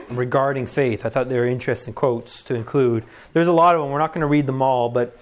[0.09, 1.05] regarding faith.
[1.05, 3.03] I thought they were interesting quotes to include.
[3.33, 3.91] There's a lot of them.
[3.91, 5.19] We're not going to read them all, but,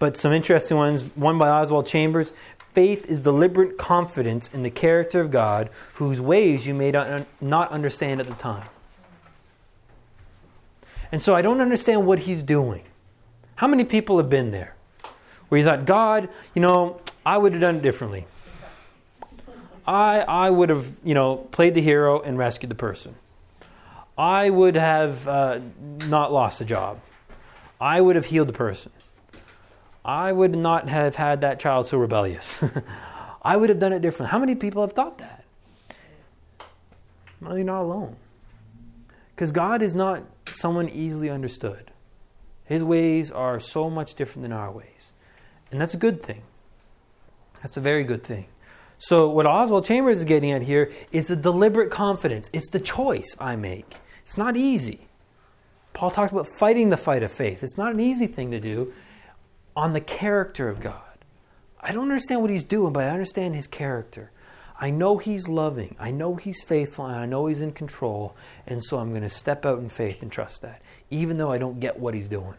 [0.00, 1.02] but some interesting ones.
[1.14, 2.32] One by Oswald Chambers
[2.72, 7.70] Faith is deliberate confidence in the character of God, whose ways you may not, not
[7.70, 8.66] understand at the time.
[11.12, 12.82] And so I don't understand what he's doing.
[13.54, 14.74] How many people have been there?
[15.48, 18.26] Where you thought, God, you know, I would have done it differently.
[19.86, 23.14] I, I would have, you know, played the hero and rescued the person.
[24.16, 25.60] I would have uh,
[26.06, 27.00] not lost the job.
[27.80, 28.92] I would have healed the person.
[30.04, 32.62] I would not have had that child so rebellious.
[33.42, 34.30] I would have done it differently.
[34.30, 35.44] How many people have thought that?
[37.40, 38.16] Well, you're not alone.
[39.34, 40.22] Because God is not
[40.54, 41.90] someone easily understood.
[42.64, 45.12] His ways are so much different than our ways.
[45.70, 46.42] And that's a good thing.
[47.64, 48.44] That's a very good thing.
[48.98, 52.50] So, what Oswald Chambers is getting at here is the deliberate confidence.
[52.52, 53.96] It's the choice I make.
[54.20, 55.08] It's not easy.
[55.94, 57.62] Paul talked about fighting the fight of faith.
[57.62, 58.92] It's not an easy thing to do
[59.74, 61.00] on the character of God.
[61.80, 64.30] I don't understand what he's doing, but I understand his character.
[64.78, 68.84] I know he's loving, I know he's faithful, and I know he's in control, and
[68.84, 71.80] so I'm going to step out in faith and trust that, even though I don't
[71.80, 72.56] get what he's doing.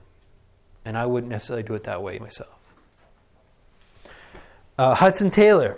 [0.84, 2.56] And I wouldn't necessarily do it that way myself.
[4.78, 5.78] Uh, Hudson Taylor,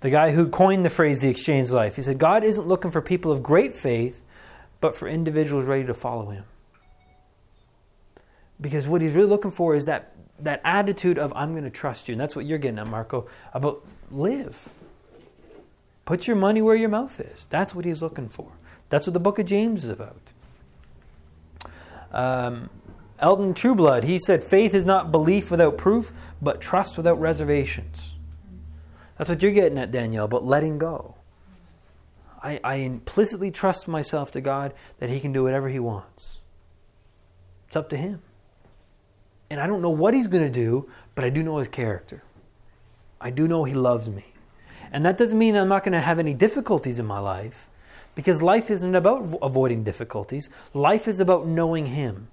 [0.00, 3.00] the guy who coined the phrase the exchange life, he said, God isn't looking for
[3.00, 4.24] people of great faith,
[4.80, 6.44] but for individuals ready to follow him.
[8.60, 12.08] Because what he's really looking for is that, that attitude of, I'm going to trust
[12.08, 12.12] you.
[12.12, 14.70] And that's what you're getting at, Marco, about live.
[16.04, 17.46] Put your money where your mouth is.
[17.50, 18.50] That's what he's looking for.
[18.88, 20.20] That's what the book of James is about.
[22.12, 22.68] Um,
[23.20, 28.14] Elton Trueblood, he said, faith is not belief without proof, but trust without reservations.
[29.18, 31.16] That's what you're getting at, Danielle, but letting go.
[32.42, 36.38] I, I implicitly trust myself to God that He can do whatever He wants.
[37.66, 38.22] It's up to Him.
[39.50, 42.22] And I don't know what He's going to do, but I do know His character.
[43.20, 44.24] I do know He loves me.
[44.90, 47.68] And that doesn't mean I'm not going to have any difficulties in my life,
[48.14, 50.48] because life isn't about avoiding difficulties.
[50.72, 52.28] Life is about knowing Him.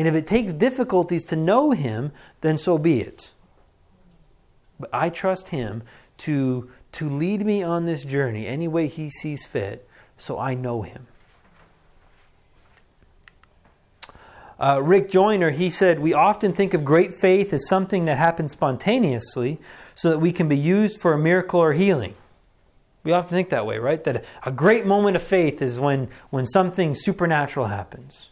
[0.00, 3.32] And if it takes difficulties to know Him, then so be it.
[4.78, 5.82] But I trust Him
[6.18, 9.86] to, to lead me on this journey any way He sees fit,
[10.16, 11.06] so I know Him.
[14.58, 18.52] Uh, Rick Joyner, he said, We often think of great faith as something that happens
[18.52, 19.58] spontaneously
[19.94, 22.14] so that we can be used for a miracle or healing.
[23.04, 24.02] We often think that way, right?
[24.04, 28.30] That a great moment of faith is when, when something supernatural happens.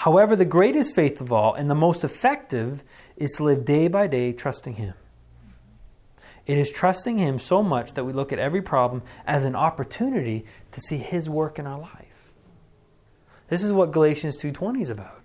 [0.00, 2.82] However, the greatest faith of all and the most effective
[3.18, 4.94] is to live day by day trusting Him.
[6.46, 10.46] It is trusting Him so much that we look at every problem as an opportunity
[10.72, 12.30] to see His work in our life.
[13.48, 15.20] This is what Galatians 2:20 is about.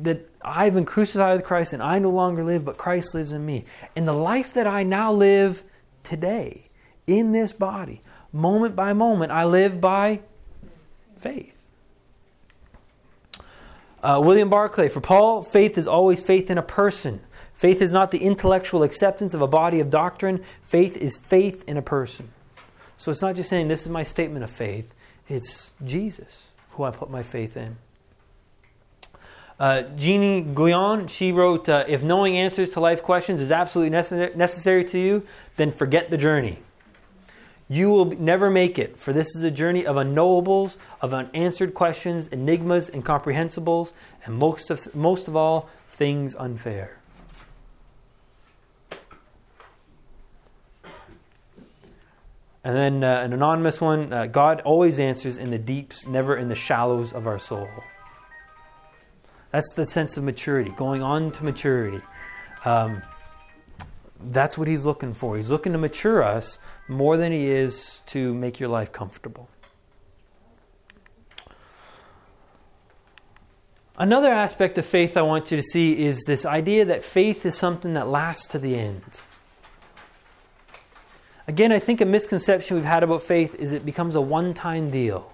[0.00, 3.44] That I've been crucified with Christ and I no longer live, but Christ lives in
[3.44, 3.66] me.
[3.94, 5.62] And the life that I now live
[6.04, 6.70] today
[7.06, 8.00] in this body,
[8.32, 10.20] moment by moment, I live by
[11.18, 11.59] faith.
[14.02, 17.20] Uh, William Barclay, for Paul, faith is always faith in a person.
[17.54, 21.76] Faith is not the intellectual acceptance of a body of doctrine, faith is faith in
[21.76, 22.30] a person.
[22.96, 24.94] So it's not just saying, This is my statement of faith,
[25.28, 27.76] it's Jesus who I put my faith in.
[29.58, 34.34] Uh, Jeannie Guyon, she wrote, uh, If knowing answers to life questions is absolutely necessary,
[34.34, 36.60] necessary to you, then forget the journey.
[37.70, 42.26] You will never make it, for this is a journey of unknowables, of unanswered questions,
[42.26, 43.92] enigmas, incomprehensibles,
[44.24, 46.98] and most of, most of all, things unfair.
[52.64, 56.48] And then uh, an anonymous one uh, God always answers in the deeps, never in
[56.48, 57.68] the shallows of our soul.
[59.52, 62.00] That's the sense of maturity, going on to maturity.
[62.64, 63.02] Um,
[64.22, 65.36] that's what he's looking for.
[65.36, 66.58] He's looking to mature us
[66.90, 69.48] more than he is to make your life comfortable.
[73.96, 77.54] Another aspect of faith I want you to see is this idea that faith is
[77.54, 79.20] something that lasts to the end.
[81.46, 84.90] Again, I think a misconception we've had about faith is it becomes a one time
[84.90, 85.32] deal.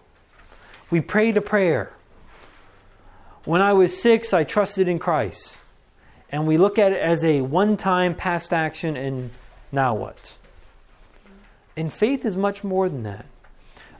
[0.90, 1.92] We pray to prayer.
[3.45, 5.59] When I was six, I trusted in Christ.
[6.29, 9.31] And we look at it as a one time past action, and
[9.70, 10.37] now what?
[11.77, 13.27] And faith is much more than that.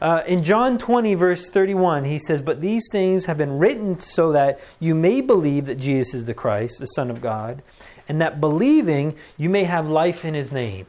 [0.01, 4.33] Uh, in John 20, verse 31, he says, But these things have been written so
[4.33, 7.63] that you may believe that Jesus is the Christ, the Son of God,
[8.09, 10.87] and that believing you may have life in his name.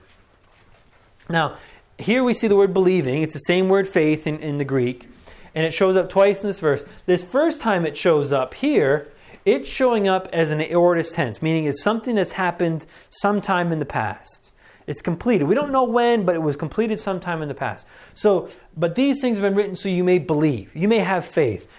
[1.30, 1.58] Now,
[1.98, 3.24] here we see the word believing.
[3.24, 5.08] It's the same word faith in, in the Greek,
[5.56, 6.84] and it shows up twice in this verse.
[7.06, 9.08] This first time it shows up here,
[9.46, 13.86] it's showing up as an aorist tense, meaning it's something that's happened sometime in the
[13.86, 14.47] past.
[14.88, 15.46] It's completed.
[15.46, 17.86] We don't know when, but it was completed sometime in the past.
[18.16, 21.70] So, but these things have been written so you may believe, you may have faith.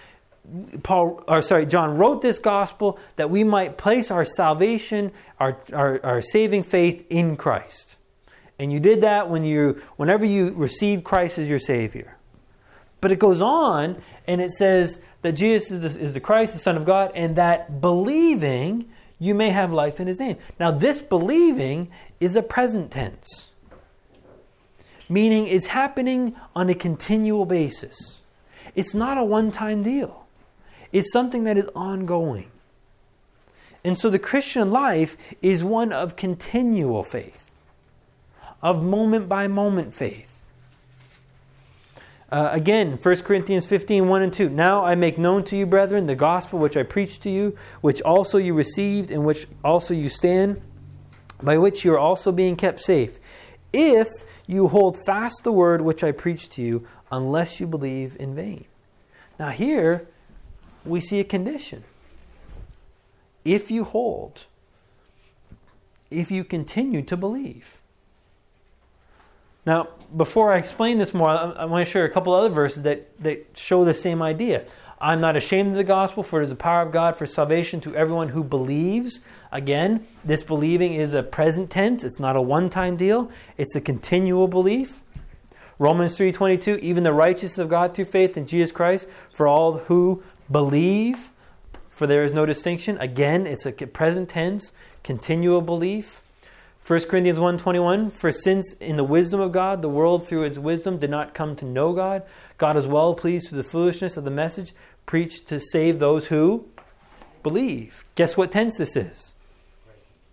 [0.83, 6.03] Paul, or sorry, John wrote this gospel that we might place our salvation, our, our,
[6.03, 7.97] our saving faith in Christ.
[8.57, 12.17] And you did that when you, whenever you received Christ as your Savior.
[13.01, 16.59] But it goes on and it says that Jesus is the, is the Christ, the
[16.59, 18.89] Son of God, and that believing
[19.19, 20.37] you may have life in His name.
[20.59, 23.49] Now, this believing is a present tense,
[25.07, 28.21] meaning it's happening on a continual basis.
[28.75, 30.25] It's not a one time deal,
[30.91, 32.51] it's something that is ongoing.
[33.83, 37.49] And so the Christian life is one of continual faith,
[38.61, 40.39] of moment by moment faith.
[42.31, 44.49] Uh, again, 1 Corinthians 15, 1 and 2.
[44.49, 48.01] Now I make known to you, brethren, the gospel which I preached to you, which
[48.01, 50.61] also you received, in which also you stand,
[51.41, 53.19] by which you are also being kept safe,
[53.71, 54.07] if
[54.47, 58.65] you hold fast the word which I preached to you, unless you believe in vain.
[59.39, 60.07] Now, here
[60.85, 61.83] we see a condition.
[63.45, 64.45] If you hold,
[66.11, 67.79] if you continue to believe.
[69.65, 72.83] Now, before I explain this more, I, I want to share a couple other verses
[72.83, 74.65] that, that show the same idea.
[75.01, 77.79] I'm not ashamed of the gospel, for it is the power of God for salvation
[77.81, 79.21] to everyone who believes.
[79.51, 82.03] Again, this believing is a present tense.
[82.03, 83.31] It's not a one-time deal.
[83.57, 85.01] It's a continual belief.
[85.77, 90.21] Romans 3:22, even the righteousness of God through faith in Jesus Christ for all who
[90.51, 91.31] believe,
[91.89, 92.97] for there is no distinction.
[92.97, 94.73] Again, it's a present tense,
[95.03, 96.21] continual belief.
[96.89, 100.97] 1 Corinthians 1:21 For since in the wisdom of God the world through its wisdom
[100.97, 102.23] did not come to know God,
[102.57, 104.73] God is well pleased through the foolishness of the message
[105.09, 106.63] preached to save those who
[107.41, 108.05] believe.
[108.13, 109.33] Guess what tense this is?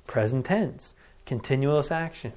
[0.06, 0.92] Present tense,
[1.24, 2.34] continuous action.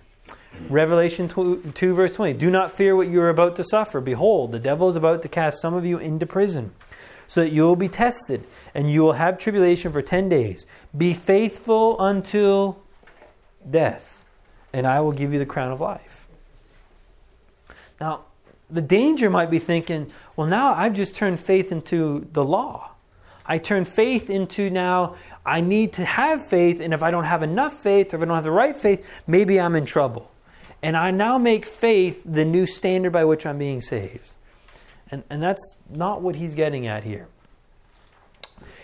[0.70, 4.00] Revelation 2, 2, verse 20 Do not fear what you are about to suffer.
[4.00, 6.72] Behold, the devil is about to cast some of you into prison,
[7.28, 10.66] so that you will be tested, and you will have tribulation for 10 days.
[10.98, 12.82] Be faithful until
[13.70, 14.24] death,
[14.72, 16.30] and I will give you the crown of life.
[18.00, 18.22] Now,
[18.70, 22.92] the danger might be thinking, well, now I've just turned faith into the law.
[23.46, 27.44] I turn faith into now I need to have faith, and if I don't have
[27.44, 30.32] enough faith, or if I don't have the right faith, maybe I'm in trouble.
[30.82, 34.34] And I now make faith the new standard by which I'm being saved.
[35.12, 37.28] And, and that's not what he's getting at here.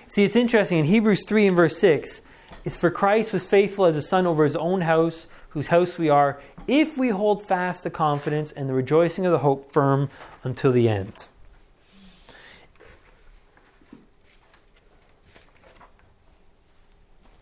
[0.09, 0.79] See, it's interesting.
[0.79, 2.21] In Hebrews 3 and verse 6,
[2.65, 6.09] it's for Christ was faithful as a son over his own house, whose house we
[6.09, 10.09] are, if we hold fast the confidence and the rejoicing of the hope firm
[10.43, 11.29] until the end.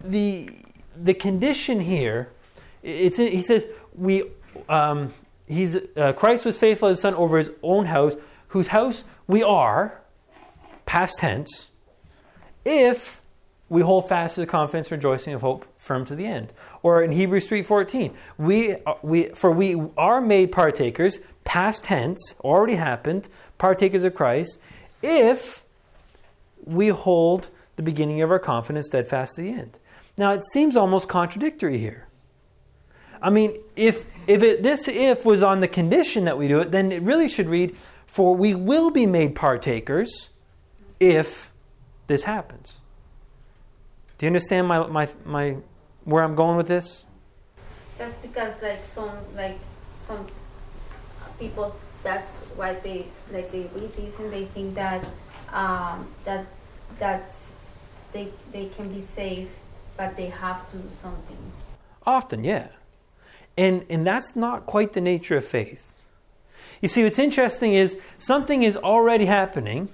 [0.03, 0.49] The,
[0.95, 2.29] the condition here,
[2.81, 4.23] it's, he says, we,
[4.67, 5.13] um,
[5.47, 8.15] he's, uh, Christ was faithful as son over his own house,
[8.49, 10.01] whose house we are,
[10.85, 11.67] past tense,
[12.65, 13.21] if
[13.69, 16.53] we hold fast to the confidence, rejoicing of hope, firm to the end.
[16.83, 23.29] Or in Hebrews 3:14, we, we for we are made partakers, past tense, already happened,
[23.57, 24.59] partakers of Christ,
[25.01, 25.63] if
[26.63, 29.79] we hold the beginning of our confidence steadfast to the end.
[30.17, 32.07] Now it seems almost contradictory here.
[33.21, 36.71] I mean, if if it, this if was on the condition that we do it,
[36.71, 40.29] then it really should read, "For we will be made partakers
[40.99, 41.51] if
[42.07, 42.79] this happens."
[44.17, 45.57] Do you understand my, my, my,
[46.05, 47.03] where I'm going with this?
[47.97, 49.57] Just because like some like
[49.97, 50.25] some
[51.39, 55.05] people that's why they like they read these and they think that
[55.51, 56.45] um, that
[56.99, 57.33] that
[58.11, 59.49] they they can be safe,
[59.97, 61.37] but they have to do something.
[62.05, 62.67] Often, yeah,
[63.57, 65.93] and and that's not quite the nature of faith.
[66.81, 69.87] You see, what's interesting is something is already happening,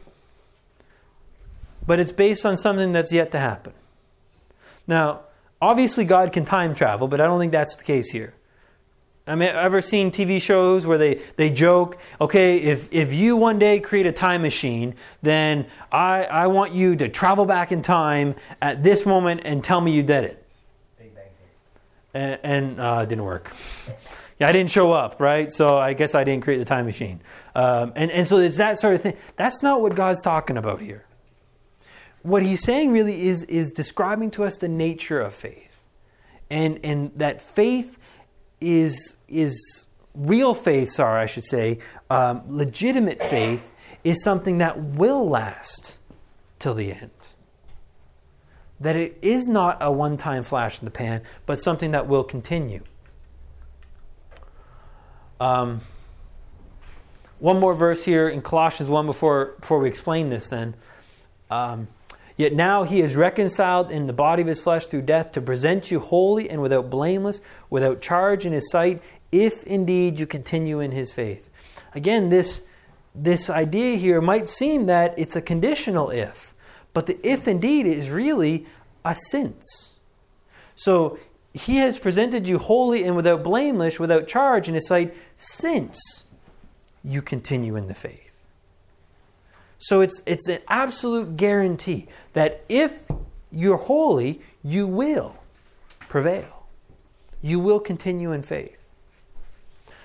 [1.86, 3.74] but it's based on something that's yet to happen.
[4.88, 5.22] Now,
[5.62, 8.34] obviously, God can time travel, but I don't think that's the case here.
[9.30, 13.60] I mean, ever seen TV shows where they, they joke, okay, if, if you one
[13.60, 18.36] day create a time machine, then I, I want you to travel back in time
[18.62, 20.46] at this moment and tell me you did it.
[20.98, 21.14] Big
[22.14, 23.54] Bang And, uh, it didn't work.
[24.40, 25.52] Yeah, I didn't show up, right?
[25.52, 27.22] So I guess I didn't create the time machine.
[27.56, 29.18] Um, and, and so it's that sort of thing.
[29.36, 31.06] That's not what God's talking about here
[32.22, 35.86] what he's saying really is, is describing to us the nature of faith.
[36.50, 37.98] And, and that faith
[38.60, 43.72] is, is real faith, sorry, I should say, um, legitimate faith
[44.04, 45.98] is something that will last
[46.58, 47.12] till the end.
[48.80, 52.24] That it is not a one time flash in the pan, but something that will
[52.24, 52.84] continue.
[55.40, 55.82] Um,
[57.40, 60.76] one more verse here in Colossians 1 before, before we explain this then.
[61.50, 61.88] Um,
[62.40, 65.92] Yet now he is reconciled in the body of his flesh through death to present
[65.92, 69.02] you holy and without blameless, without charge in his sight,
[69.32, 71.50] if indeed you continue in his faith.
[71.94, 72.62] Again, this,
[73.14, 76.54] this idea here might seem that it's a conditional if,
[76.94, 78.66] but the if indeed is really
[79.06, 79.92] a since.
[80.76, 81.20] So
[81.54, 86.00] he has presented you holy and without blameless, without charge in his sight, since
[87.04, 88.42] you continue in the faith.
[89.80, 92.92] So it's, it's an absolute guarantee that if
[93.52, 95.36] you're holy, you will
[96.10, 96.68] prevail.
[97.42, 98.79] You will continue in faith.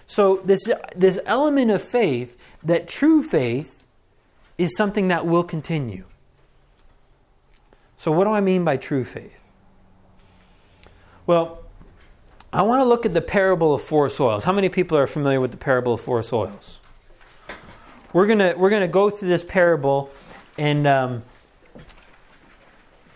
[0.07, 3.85] So this, this element of faith, that true faith,
[4.57, 6.05] is something that will continue.
[7.97, 9.53] So what do I mean by true faith?
[11.27, 11.63] Well,
[12.53, 14.45] I want to look at the parable of four soils.
[14.45, 16.79] How many people are familiar with the parable of four soils?
[18.15, 20.11] we're gonna we're gonna go through this parable,
[20.57, 21.23] and um,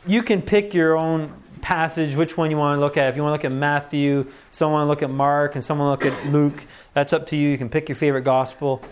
[0.06, 3.08] you can pick your own passage, which one you want to look at.
[3.08, 5.90] If you want to look at Matthew, some want to look at Mark, and someone
[5.90, 6.64] look at Luke.
[6.94, 7.48] That's up to you.
[7.48, 8.82] You can pick your favorite gospel.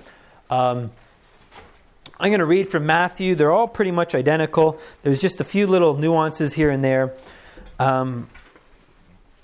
[0.50, 0.90] Um,
[2.18, 3.34] I'm going to read from Matthew.
[3.34, 4.78] They're all pretty much identical.
[5.02, 7.14] There's just a few little nuances here and there.
[7.78, 8.28] Um,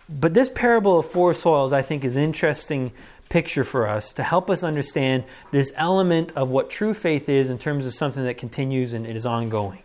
[0.09, 2.93] but this parable of four soils, I think, is interesting
[3.29, 7.59] picture for us to help us understand this element of what true faith is in
[7.59, 9.83] terms of something that continues and it is ongoing.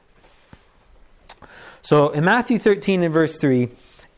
[1.88, 3.69] So in Matthew 13 and verse 3,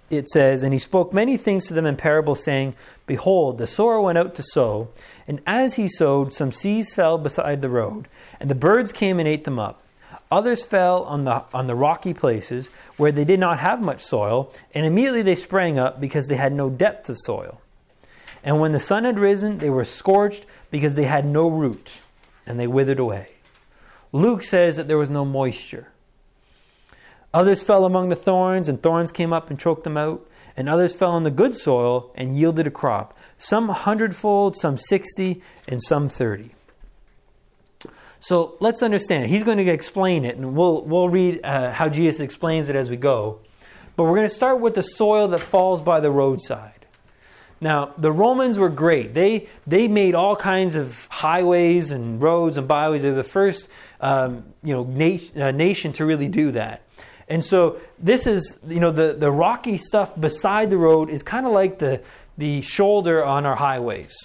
[0.09, 2.73] it says, And he spoke many things to them in parables, saying,
[3.05, 4.89] Behold, the sower went out to sow,
[5.27, 8.07] and as he sowed, some seeds fell beside the road,
[8.39, 9.83] and the birds came and ate them up.
[10.31, 14.51] Others fell on the, on the rocky places where they did not have much soil,
[14.73, 17.61] and immediately they sprang up because they had no depth of soil.
[18.43, 21.99] And when the sun had risen, they were scorched because they had no root,
[22.47, 23.27] and they withered away.
[24.11, 25.89] Luke says that there was no moisture.
[27.33, 30.25] Others fell among the thorns, and thorns came up and choked them out.
[30.57, 35.41] And others fell on the good soil and yielded a crop, some hundredfold, some sixty,
[35.69, 36.51] and some thirty.
[38.19, 39.27] So let's understand.
[39.27, 42.89] He's going to explain it, and we'll, we'll read uh, how Jesus explains it as
[42.89, 43.39] we go.
[43.95, 46.85] But we're going to start with the soil that falls by the roadside.
[47.61, 49.13] Now, the Romans were great.
[49.13, 53.03] They, they made all kinds of highways and roads and byways.
[53.03, 53.69] They're the first
[54.01, 56.81] um, you know, na- uh, nation to really do that.
[57.29, 61.45] And so this is, you know, the, the rocky stuff beside the road is kind
[61.45, 62.01] of like the,
[62.37, 64.15] the shoulder on our highways,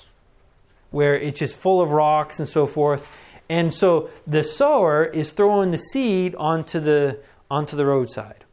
[0.90, 3.14] where it's just full of rocks and so forth.
[3.48, 7.18] And so the sower is throwing the seed onto the,
[7.50, 8.44] onto the roadside.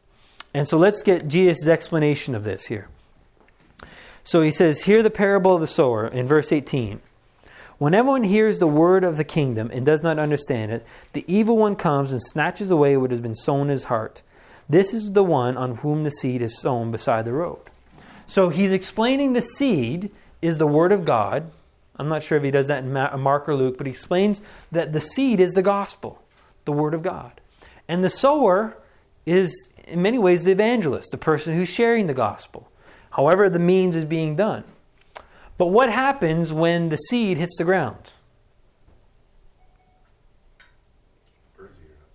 [0.52, 2.88] And so let's get Jesus' explanation of this here.
[4.22, 7.00] So he says, Hear the parable of the sower in verse 18.
[7.78, 11.56] When everyone hears the word of the kingdom and does not understand it, the evil
[11.56, 14.22] one comes and snatches away what has been sown in his heart.
[14.68, 17.60] This is the one on whom the seed is sown beside the road.
[18.26, 20.10] So he's explaining the seed
[20.40, 21.50] is the word of God.
[21.96, 24.40] I'm not sure if he does that in uh, Mark or Luke, but he explains
[24.70, 26.22] that the seed is the gospel,
[26.64, 27.40] the word of God.
[27.86, 28.76] And the sower
[29.26, 32.68] is, in many ways, the evangelist, the person who's sharing the gospel
[33.12, 34.64] however the means is being done.
[35.56, 38.12] But what happens when the seed hits the ground?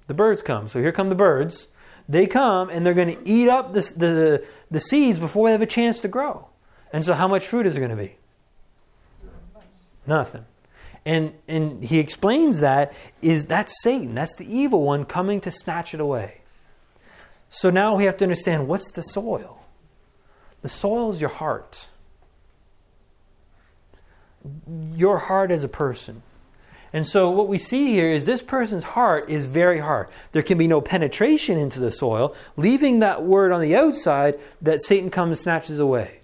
[0.07, 0.67] The birds come.
[0.67, 1.67] So here come the birds.
[2.09, 5.61] They come and they're going to eat up the, the, the seeds before they have
[5.61, 6.47] a chance to grow.
[6.93, 8.15] And so, how much fruit is there going to be?
[10.05, 10.45] Nothing.
[11.05, 14.15] And, and he explains that is that's Satan.
[14.15, 16.41] That's the evil one coming to snatch it away.
[17.49, 19.63] So now we have to understand what's the soil?
[20.61, 21.87] The soil is your heart.
[24.93, 26.23] Your heart as a person.
[26.93, 30.07] And so what we see here is this person's heart is very hard.
[30.31, 34.81] There can be no penetration into the soil, leaving that word on the outside that
[34.81, 36.19] Satan comes and snatches away.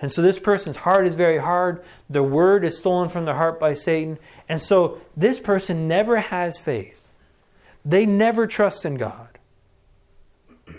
[0.00, 1.84] And so this person's heart is very hard.
[2.10, 4.18] The word is stolen from their heart by Satan.
[4.48, 7.12] And so this person never has faith.
[7.84, 9.38] They never trust in God.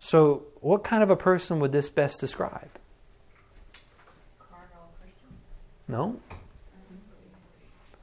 [0.00, 2.70] So what kind of a person would this best describe?
[5.88, 6.20] No.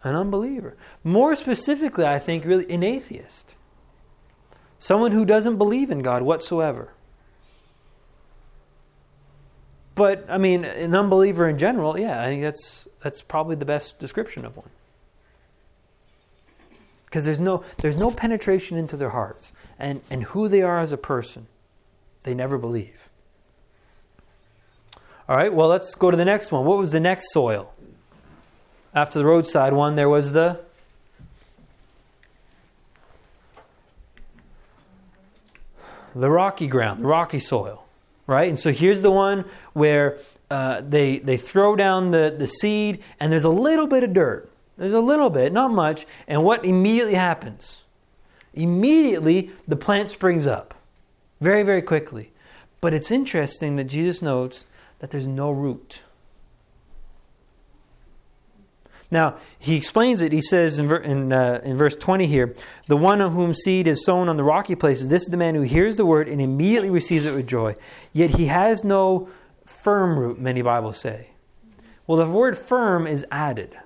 [0.06, 0.78] An unbeliever.
[1.04, 3.56] More specifically, I think, really, an atheist.
[4.78, 6.94] Someone who doesn't believe in God whatsoever.
[9.96, 13.98] But, I mean, an unbeliever in general, yeah, I think that's, that's probably the best
[13.98, 14.70] description of one.
[17.06, 20.92] Because there's no, there's no penetration into their hearts and, and who they are as
[20.92, 21.48] a person.
[22.22, 23.10] They never believe.
[25.28, 26.64] All right, well, let's go to the next one.
[26.66, 27.74] What was the next soil?
[28.96, 30.62] After the roadside one, there was the
[36.16, 37.86] the rocky ground, the rocky soil,
[38.26, 38.48] right?
[38.48, 39.44] And so here's the one
[39.74, 40.18] where
[40.50, 44.50] uh, they they throw down the, the seed, and there's a little bit of dirt.
[44.78, 46.06] There's a little bit, not much.
[46.26, 47.82] And what immediately happens?
[48.54, 50.74] Immediately, the plant springs up,
[51.42, 52.32] very very quickly.
[52.80, 54.64] But it's interesting that Jesus notes
[55.00, 56.02] that there's no root.
[59.16, 60.34] Now, he explains it.
[60.34, 62.54] He says in, in, uh, in verse 20 here
[62.88, 65.56] The one on whom seed is sown on the rocky places, this is the man
[65.56, 67.76] who hears the word and immediately receives it with joy.
[68.12, 69.30] Yet he has no
[69.66, 71.30] firm root, many Bibles say.
[72.06, 73.80] Well, the word firm is added,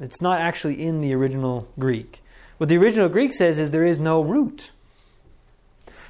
[0.00, 2.22] it's not actually in the original Greek.
[2.56, 4.70] What the original Greek says is there is no root.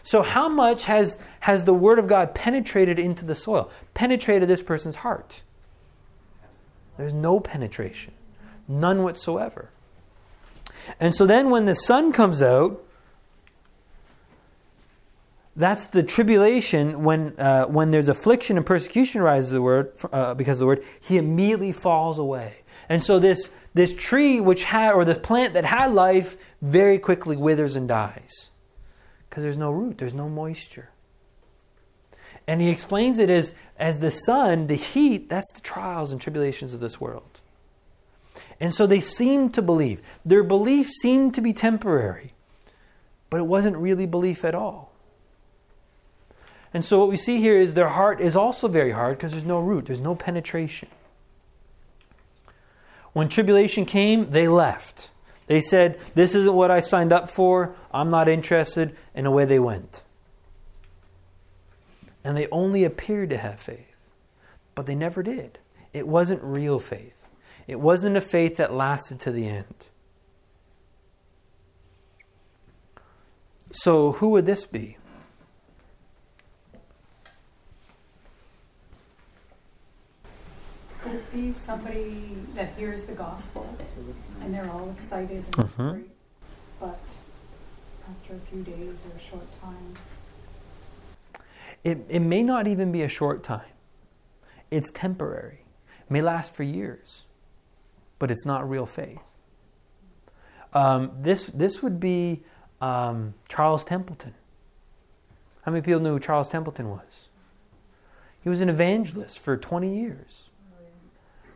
[0.05, 4.63] So, how much has, has the Word of God penetrated into the soil, penetrated this
[4.63, 5.43] person's heart?
[7.03, 8.13] There's no penetration,
[8.69, 9.71] none whatsoever.
[11.01, 12.81] And so then when the sun comes out,
[15.57, 20.59] that's the tribulation when, uh, when there's affliction and persecution arises the word, uh, because
[20.59, 22.59] of the word, he immediately falls away.
[22.89, 27.37] And so this, this tree which had, or the plant that had life, very quickly
[27.37, 28.49] withers and dies.
[29.29, 30.91] Because there's no root, there's no moisture.
[32.47, 36.75] And he explains it as, as the sun, the heat, that's the trials and tribulations
[36.75, 37.41] of this world.
[38.61, 40.01] And so they seemed to believe.
[40.25, 42.33] Their belief seemed to be temporary,
[43.31, 44.93] but it wasn't really belief at all.
[46.75, 49.45] And so what we see here is their heart is also very hard because there's
[49.45, 50.89] no root, there's no penetration.
[53.13, 55.11] When tribulation came, they left.
[55.47, 57.75] They said, This isn't what I signed up for.
[57.93, 58.97] I'm not interested.
[59.15, 60.02] And away they went.
[62.25, 64.11] And they only appeared to have faith,
[64.75, 65.59] but they never did.
[65.93, 67.29] It wasn't real faith,
[67.67, 69.87] it wasn't a faith that lasted to the end.
[73.73, 74.99] So, who would this be?
[81.01, 83.77] Could it be somebody that hears the gospel
[84.41, 85.91] and they're all excited and Mhm.
[85.93, 86.11] great,
[86.79, 87.01] but
[88.09, 89.95] after a few days or a short time,
[91.85, 93.71] It, it may not even be a short time,
[94.71, 95.65] it's temporary,
[96.01, 97.23] it may last for years,
[98.19, 99.21] but it's not real faith.
[100.75, 102.43] Um, this, this would be
[102.81, 104.35] um, Charles Templeton.
[105.63, 107.29] How many people knew who Charles Templeton was?
[108.43, 110.49] He was an evangelist for 20 years.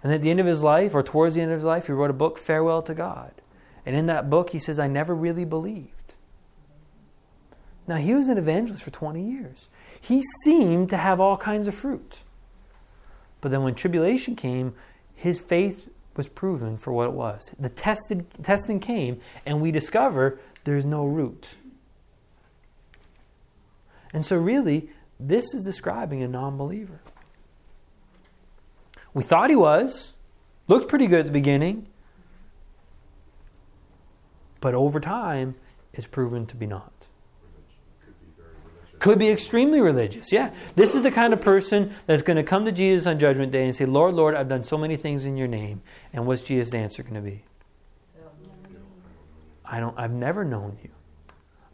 [0.03, 1.93] And at the end of his life, or towards the end of his life, he
[1.93, 3.33] wrote a book, Farewell to God.
[3.85, 6.15] And in that book, he says, I never really believed.
[7.89, 9.69] Now, he was an evangelist for 20 years.
[10.07, 12.19] He seemed to have all kinds of fruit.
[13.41, 14.75] But then when tribulation came,
[15.17, 17.51] his faith was proven for what it was.
[17.59, 21.57] The tested, testing came, and we discover there's no root.
[24.13, 27.01] And so, really, this is describing a non believer.
[29.13, 30.13] We thought he was,
[30.69, 31.89] looked pretty good at the beginning,
[34.61, 35.57] but over time,
[35.93, 36.93] it's proven to be not.
[38.05, 38.86] Could be very religious.
[38.99, 40.33] Could be extremely religious.
[40.33, 40.55] Yeah.
[40.75, 43.65] This is the kind of person that's going to come to Jesus on Judgment Day
[43.65, 45.83] and say, Lord, Lord, I've done so many things in your name.
[46.13, 47.45] And what's Jesus' answer going to be?
[49.65, 50.91] I don't, I've never known you.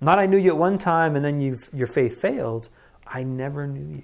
[0.00, 2.68] Not I knew you at one time and then you've, your faith failed.
[3.06, 4.02] I never knew you.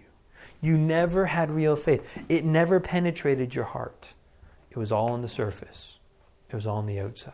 [0.60, 2.04] You never had real faith.
[2.28, 4.14] It never penetrated your heart.
[4.70, 5.98] It was all on the surface,
[6.48, 7.32] it was all on the outside.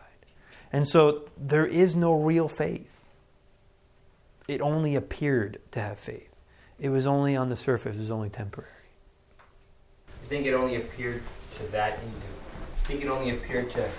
[0.71, 2.94] And so there is no real faith.
[4.47, 6.29] It only appeared to have faith.
[6.79, 8.69] It was only on the surface, it was only temporary.
[10.23, 11.23] I think it only appeared
[11.57, 12.35] to that individual.
[12.83, 13.89] I think it only appeared to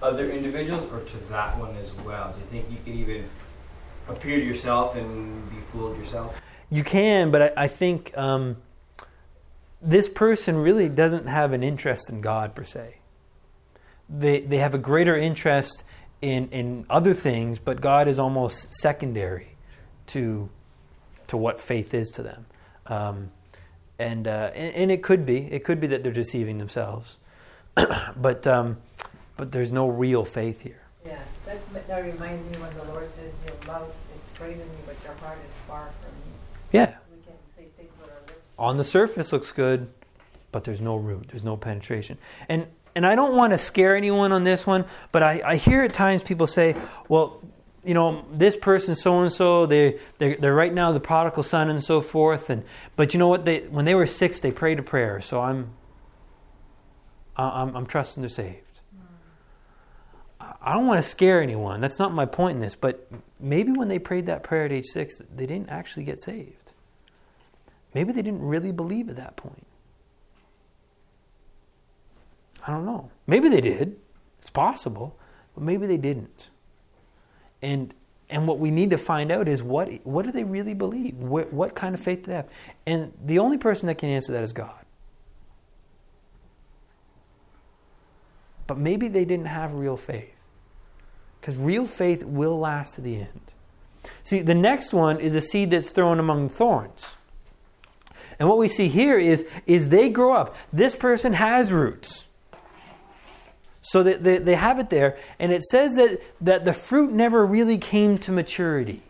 [0.00, 2.32] other individuals or to that one as well.
[2.32, 3.28] Do you think you could even
[4.08, 6.40] appear to yourself and be fooled yourself?
[6.70, 8.56] You can, but I, I think um,
[9.80, 12.96] this person really doesn't have an interest in God per se.
[14.08, 15.84] They, they have a greater interest
[16.20, 19.51] in, in other things, but God is almost secondary
[20.08, 20.48] to,
[21.28, 22.46] to what faith is to them.
[22.86, 23.30] Um,
[23.98, 27.18] and, uh, and, and it could be, it could be that they're deceiving themselves.
[28.16, 28.78] but, um,
[29.36, 30.80] but there's no real faith here.
[31.04, 34.96] Yeah, that, that reminds me when the Lord says your mouth is praising me, but
[35.04, 36.36] your heart is far from me.
[36.72, 38.34] Yeah, We can say things with our lips.
[38.58, 39.88] on the surface looks good,
[40.52, 42.18] but there's no root, there's no penetration.
[42.48, 45.82] And and I don't want to scare anyone on this one, but I, I hear
[45.82, 46.76] at times people say,
[47.08, 47.40] well,
[47.84, 51.68] you know, this person so and so, they they're, they're right now the prodigal son
[51.68, 52.48] and so forth.
[52.48, 52.64] And
[52.96, 53.44] but you know what?
[53.44, 55.20] They when they were six, they prayed a prayer.
[55.20, 55.70] So I'm
[57.36, 58.58] I'm, I'm trusting they're saved.
[60.40, 61.80] I don't want to scare anyone.
[61.80, 62.76] That's not my point in this.
[62.76, 63.10] But
[63.40, 66.72] maybe when they prayed that prayer at age six, they didn't actually get saved.
[67.94, 69.66] Maybe they didn't really believe at that point.
[72.66, 73.10] I don't know.
[73.26, 73.96] Maybe they did.
[74.38, 75.18] It's possible,
[75.54, 76.48] but maybe they didn't.
[77.62, 77.94] And
[78.28, 81.16] and what we need to find out is what what do they really believe?
[81.18, 82.48] What, what kind of faith do they have?
[82.86, 84.82] And the only person that can answer that is God.
[88.66, 90.34] But maybe they didn't have real faith.
[91.40, 93.52] Because real faith will last to the end.
[94.22, 97.16] See, the next one is a seed that's thrown among thorns.
[98.38, 100.56] And what we see here is, is they grow up.
[100.72, 102.26] This person has roots.
[103.82, 105.18] So they, they, they have it there.
[105.38, 109.02] And it says that, that the fruit never really came to maturity.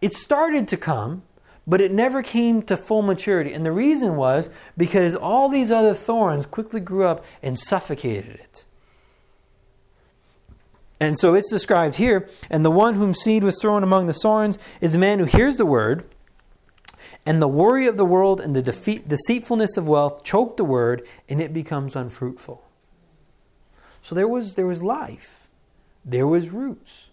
[0.00, 1.22] It started to come,
[1.66, 3.52] but it never came to full maturity.
[3.52, 8.64] And the reason was because all these other thorns quickly grew up and suffocated it.
[11.00, 14.56] And so it's described here, and the one whom seed was thrown among the thorns
[14.80, 16.04] is the man who hears the word,
[17.26, 21.04] and the worry of the world and the defeat, deceitfulness of wealth choke the word,
[21.28, 22.62] and it becomes unfruitful.
[24.02, 25.48] So there was there was life,
[26.04, 27.04] there was roots,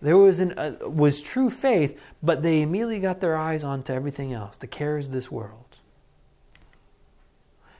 [0.00, 4.32] there was an uh, was true faith, but they immediately got their eyes onto everything
[4.32, 5.76] else, the cares of this world,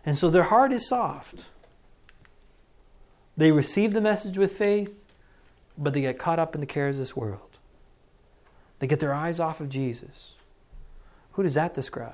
[0.07, 1.47] and so their heart is soft.
[3.37, 4.95] They receive the message with faith,
[5.79, 7.59] but they get caught up in the cares of this world.
[8.79, 10.35] They get their eyes off of Jesus.
[11.33, 12.13] Who does that describe?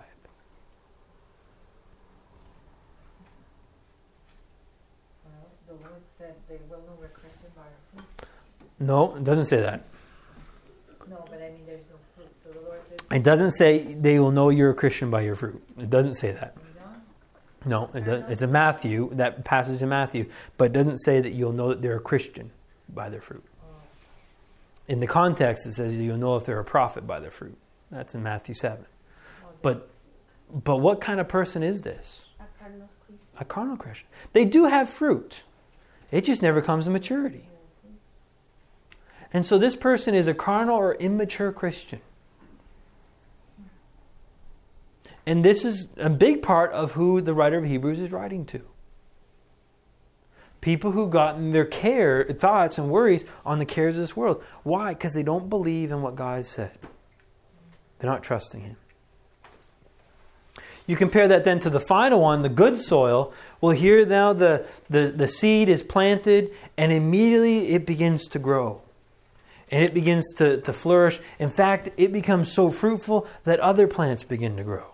[5.24, 8.28] Well, the Lord said they will know we're Christian by our fruit.
[8.80, 9.84] No, it doesn't say that.
[11.08, 12.28] No, but I mean, there's no fruit.
[12.44, 15.34] So the Lord said, It doesn't say they will know you're a Christian by your
[15.34, 15.62] fruit.
[15.78, 16.54] It doesn't say that.
[17.64, 18.30] No, it doesn't.
[18.30, 21.82] it's a Matthew, that passage in Matthew, but it doesn't say that you'll know that
[21.82, 22.50] they're a Christian
[22.88, 23.44] by their fruit.
[23.62, 23.66] Oh.
[24.86, 27.58] In the context, it says you'll know if they're a prophet by their fruit.
[27.90, 28.84] That's in Matthew 7.
[29.60, 29.90] But,
[30.52, 32.26] but what kind of person is this?
[32.38, 33.18] A carnal Christian.
[33.40, 34.08] A carnal Christian.
[34.32, 35.42] They do have fruit,
[36.10, 37.47] it just never comes to maturity.
[39.32, 42.00] And so this person is a carnal or immature Christian.
[45.26, 48.62] And this is a big part of who the writer of Hebrews is writing to.
[50.62, 54.42] People who've gotten their care, thoughts, and worries on the cares of this world.
[54.62, 54.94] Why?
[54.94, 56.72] Because they don't believe in what God said.
[57.98, 58.76] They're not trusting Him.
[60.86, 63.34] You compare that then to the final one, the good soil.
[63.60, 68.80] Well, here now the, the, the seed is planted and immediately it begins to grow.
[69.70, 71.20] And it begins to, to flourish.
[71.38, 74.86] In fact, it becomes so fruitful that other plants begin to grow.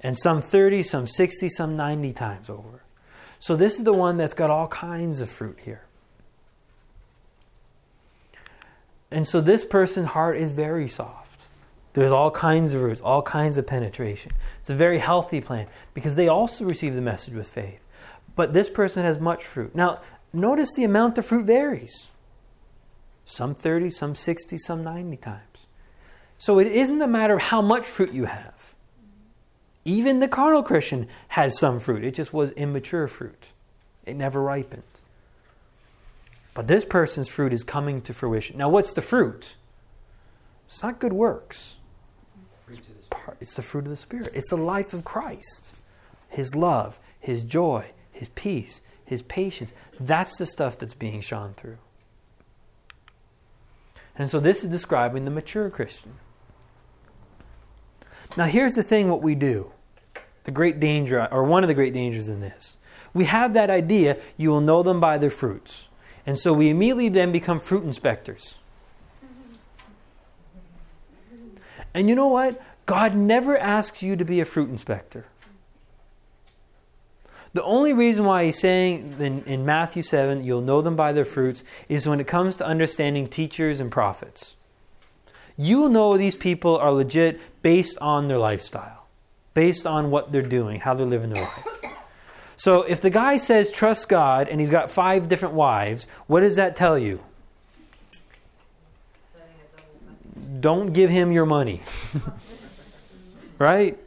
[0.00, 2.82] And some 30, some 60, some 90 times over.
[3.38, 5.84] So this is the one that's got all kinds of fruit here.
[9.10, 11.46] And so this person's heart is very soft.
[11.92, 14.32] There's all kinds of roots, all kinds of penetration.
[14.60, 17.80] It's a very healthy plant because they also receive the message with faith.
[18.34, 19.74] But this person has much fruit.
[19.74, 20.00] Now,
[20.32, 22.08] notice the amount of fruit varies.
[23.24, 25.66] Some 30, some 60, some 90 times.
[26.38, 28.74] So it isn't a matter of how much fruit you have.
[29.84, 32.04] Even the carnal Christian has some fruit.
[32.04, 33.50] It just was immature fruit.
[34.06, 34.82] It never ripened.
[36.54, 38.56] But this person's fruit is coming to fruition.
[38.56, 39.56] Now, what's the fruit?
[40.66, 41.76] It's not good works.
[43.40, 44.30] It's the fruit of the Spirit.
[44.34, 45.76] It's the life of Christ.
[46.28, 49.72] His love, His joy, His peace, His patience.
[49.98, 51.78] That's the stuff that's being shone through.
[54.16, 56.14] And so this is describing the mature Christian.
[58.36, 59.70] Now, here's the thing what we do
[60.44, 62.76] the great danger, or one of the great dangers in this.
[63.14, 65.88] We have that idea you will know them by their fruits.
[66.26, 68.58] And so we immediately then become fruit inspectors.
[71.94, 72.60] And you know what?
[72.86, 75.26] God never asks you to be a fruit inspector.
[77.54, 81.62] The only reason why he's saying in, Matthew 7, you'll know them by their fruits,
[81.88, 84.56] is when it comes to understanding teachers and prophets.
[85.56, 89.06] You will know these people are legit based on their lifestyle,
[89.54, 91.74] based on what they're doing, how they're living their life.
[92.56, 96.56] So if the guy says trust God and he's got five different wives, what does
[96.56, 97.20] that tell you?
[100.60, 101.82] Don't give him your money.
[103.58, 103.98] right?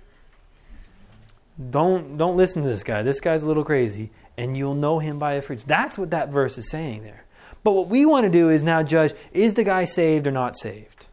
[1.58, 3.01] Don't don't listen to this guy.
[3.01, 5.64] This guy's a little crazy, and you'll know him by the fruits.
[5.64, 7.26] That's what that verse is saying there.
[7.64, 10.58] But what we want to do is now judge: is the guy saved or not
[10.58, 11.08] saved?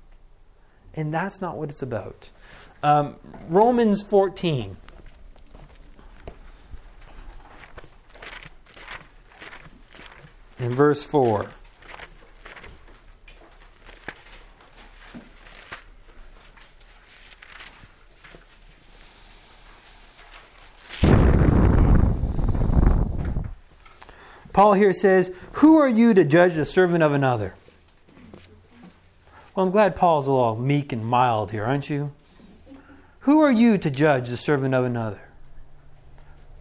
[0.95, 2.31] And that's not what it's about.
[2.83, 3.17] Um,
[3.49, 4.77] Romans fourteen.
[10.59, 11.47] In verse 4.
[24.55, 27.55] Paul here says, Who are you to judge the servant of another?
[29.55, 32.13] Well, I'm glad Paul's a little meek and mild here, aren't you?
[33.21, 35.21] Who are you to judge the servant of another?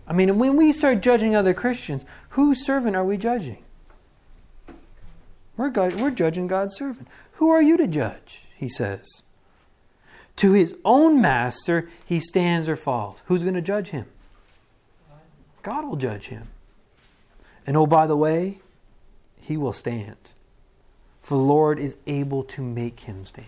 [0.08, 3.64] I mean, when we start judging other Christians, whose servant are we judging?
[5.56, 7.08] We're, God, we're judging God's servant.
[7.34, 8.48] Who are you to judge?
[8.58, 9.06] He says.
[10.38, 13.22] To his own master, he stands or falls.
[13.26, 14.08] Who's going to judge him?
[15.62, 16.48] God will judge him.
[17.66, 18.60] And oh, by the way,
[19.40, 20.32] he will stand.
[21.22, 23.48] For the Lord is able to make him stand.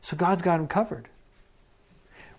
[0.00, 1.08] So God's got him covered.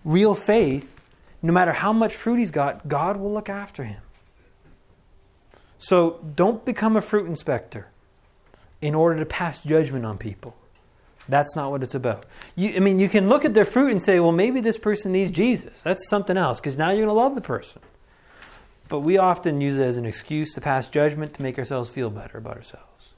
[0.04, 1.00] Real faith,
[1.42, 4.00] no matter how much fruit he's got, God will look after him.
[5.78, 7.88] So don't become a fruit inspector
[8.80, 10.56] in order to pass judgment on people.
[11.28, 12.24] That's not what it's about.
[12.56, 15.12] You, I mean, you can look at their fruit and say, well, maybe this person
[15.12, 15.82] needs Jesus.
[15.82, 17.82] That's something else, because now you're going to love the person.
[18.88, 22.10] But we often use it as an excuse to pass judgment to make ourselves feel
[22.10, 23.10] better about ourselves.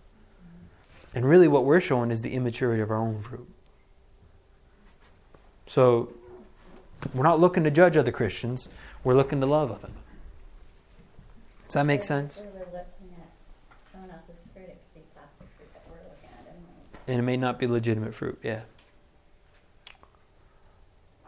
[1.15, 3.49] And really, what we're showing is the immaturity of our own fruit.
[5.67, 6.13] So,
[7.15, 8.69] we're not looking to judge other Christians,
[9.05, 9.93] we're looking to love them.
[11.67, 12.39] Does that make sense?
[12.39, 13.31] We're looking at
[13.93, 17.03] someone else's fruit, it could be plastic fruit that we're looking at anyway.
[17.07, 18.63] And it may not be legitimate fruit, yeah.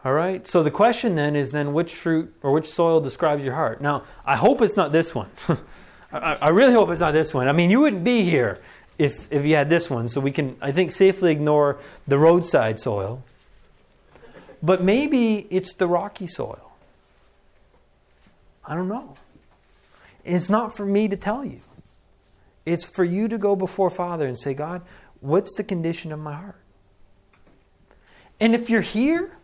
[0.05, 0.45] All right.
[0.47, 3.81] So the question then is then which fruit or which soil describes your heart?
[3.81, 5.29] Now, I hope it's not this one.
[6.11, 7.47] I, I really hope it's not this one.
[7.47, 8.59] I mean, you wouldn't be here
[8.97, 10.09] if if you had this one.
[10.09, 13.23] So we can, I think, safely ignore the roadside soil.
[14.61, 16.71] But maybe it's the rocky soil.
[18.65, 19.15] I don't know.
[20.23, 21.59] It's not for me to tell you.
[22.65, 24.81] It's for you to go before Father and say, God,
[25.19, 26.61] what's the condition of my heart?
[28.39, 29.37] And if you're here,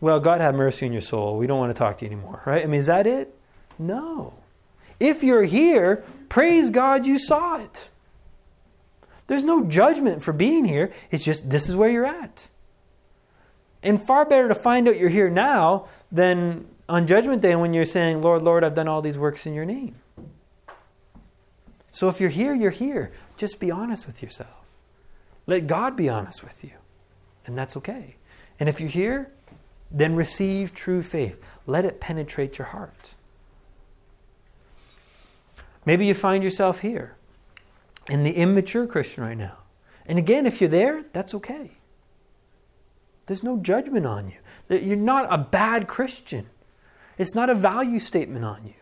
[0.00, 1.36] well, God have mercy on your soul.
[1.36, 2.62] We don't want to talk to you anymore, right?
[2.62, 3.34] I mean, is that it?
[3.78, 4.34] No.
[4.98, 7.88] If you're here, praise God you saw it.
[9.26, 10.90] There's no judgment for being here.
[11.10, 12.48] It's just this is where you're at.
[13.82, 17.86] And far better to find out you're here now than on Judgment Day when you're
[17.86, 19.94] saying, Lord, Lord, I've done all these works in your name.
[21.92, 23.12] So if you're here, you're here.
[23.36, 24.48] Just be honest with yourself.
[25.46, 26.72] Let God be honest with you.
[27.46, 28.16] And that's okay.
[28.58, 29.32] And if you're here,
[29.90, 31.40] then receive true faith.
[31.66, 33.14] Let it penetrate your heart.
[35.84, 37.16] Maybe you find yourself here
[38.08, 39.58] in the immature Christian right now.
[40.06, 41.72] And again, if you're there, that's okay.
[43.26, 44.78] There's no judgment on you.
[44.78, 46.46] You're not a bad Christian.
[47.18, 48.74] It's not a value statement on you.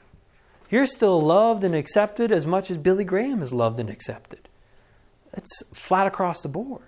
[0.70, 4.48] You're still loved and accepted as much as Billy Graham is loved and accepted.
[5.32, 6.82] It's flat across the board.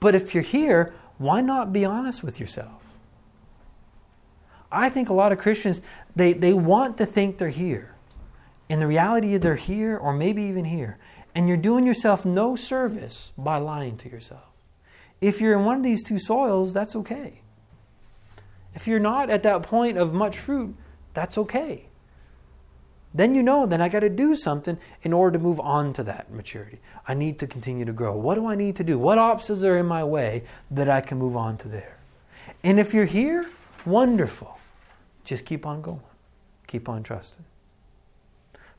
[0.00, 2.87] But if you're here, why not be honest with yourself?
[4.70, 5.80] I think a lot of Christians,
[6.14, 7.94] they, they want to think they're here.
[8.68, 10.98] In the reality, they're here or maybe even here.
[11.34, 14.42] And you're doing yourself no service by lying to yourself.
[15.20, 17.40] If you're in one of these two soils, that's okay.
[18.74, 20.76] If you're not at that point of much fruit,
[21.14, 21.86] that's okay.
[23.14, 26.02] Then you know, then I got to do something in order to move on to
[26.04, 26.78] that maturity.
[27.06, 28.14] I need to continue to grow.
[28.14, 28.98] What do I need to do?
[28.98, 31.96] What obstacles are in my way that I can move on to there?
[32.62, 33.48] And if you're here,
[33.86, 34.57] wonderful.
[35.28, 36.00] Just keep on going,
[36.66, 37.44] keep on trusting.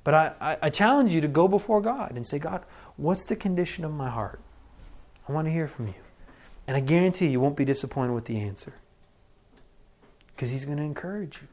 [0.04, 2.64] But I, I, I challenge you to go before God and say, God,
[2.98, 4.42] what's the condition of my heart?
[5.28, 5.94] I want to hear from you.
[6.66, 8.74] And I guarantee you won't be disappointed with the answer.
[10.30, 11.48] Because He's going to encourage you,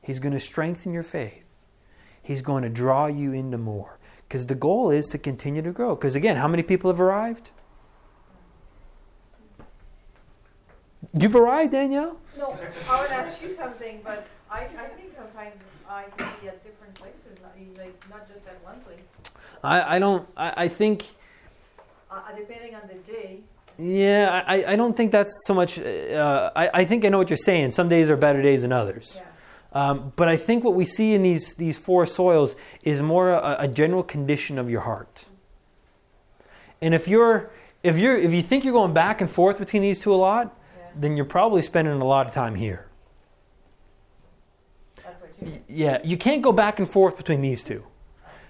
[0.00, 1.42] He's going to strengthen your faith,
[2.22, 3.98] He's going to draw you into more.
[4.28, 5.96] Because the goal is to continue to grow.
[5.96, 7.50] Because again, how many people have arrived?
[11.18, 12.18] You've arrived, Danielle?
[12.38, 12.56] No,
[12.88, 15.54] I would ask you something, but I, I think sometimes
[15.88, 17.38] I can be at different places,
[17.76, 19.32] like, not just at one place.
[19.62, 21.04] I, I don't, I, I think,
[22.10, 23.40] Uh, depending on the day,
[23.78, 27.30] yeah, I, I don't think that's so much, uh, I, I think I know what
[27.30, 27.72] you're saying.
[27.72, 29.14] Some days are better days than others.
[29.16, 29.24] yeah.
[29.72, 33.56] Um, but I think what we see in these, these four soils is more a,
[33.60, 35.26] a general condition of your heart.
[36.82, 37.50] And if you're,
[37.82, 40.54] if you're, if you think you're going back and forth between these two a lot.
[41.00, 42.86] Then you're probably spending a lot of time here.
[44.96, 47.84] That's what you Y- Yeah, you can't go back and forth between these two.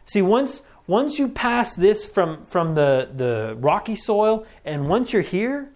[0.07, 5.23] See, once once you pass this from from the the rocky soil, and once you're
[5.23, 5.71] here,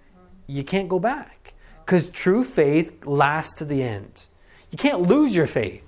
[0.47, 1.53] you can't go back
[1.85, 4.23] because true faith lasts to the end.
[4.71, 5.87] You can't lose your faith.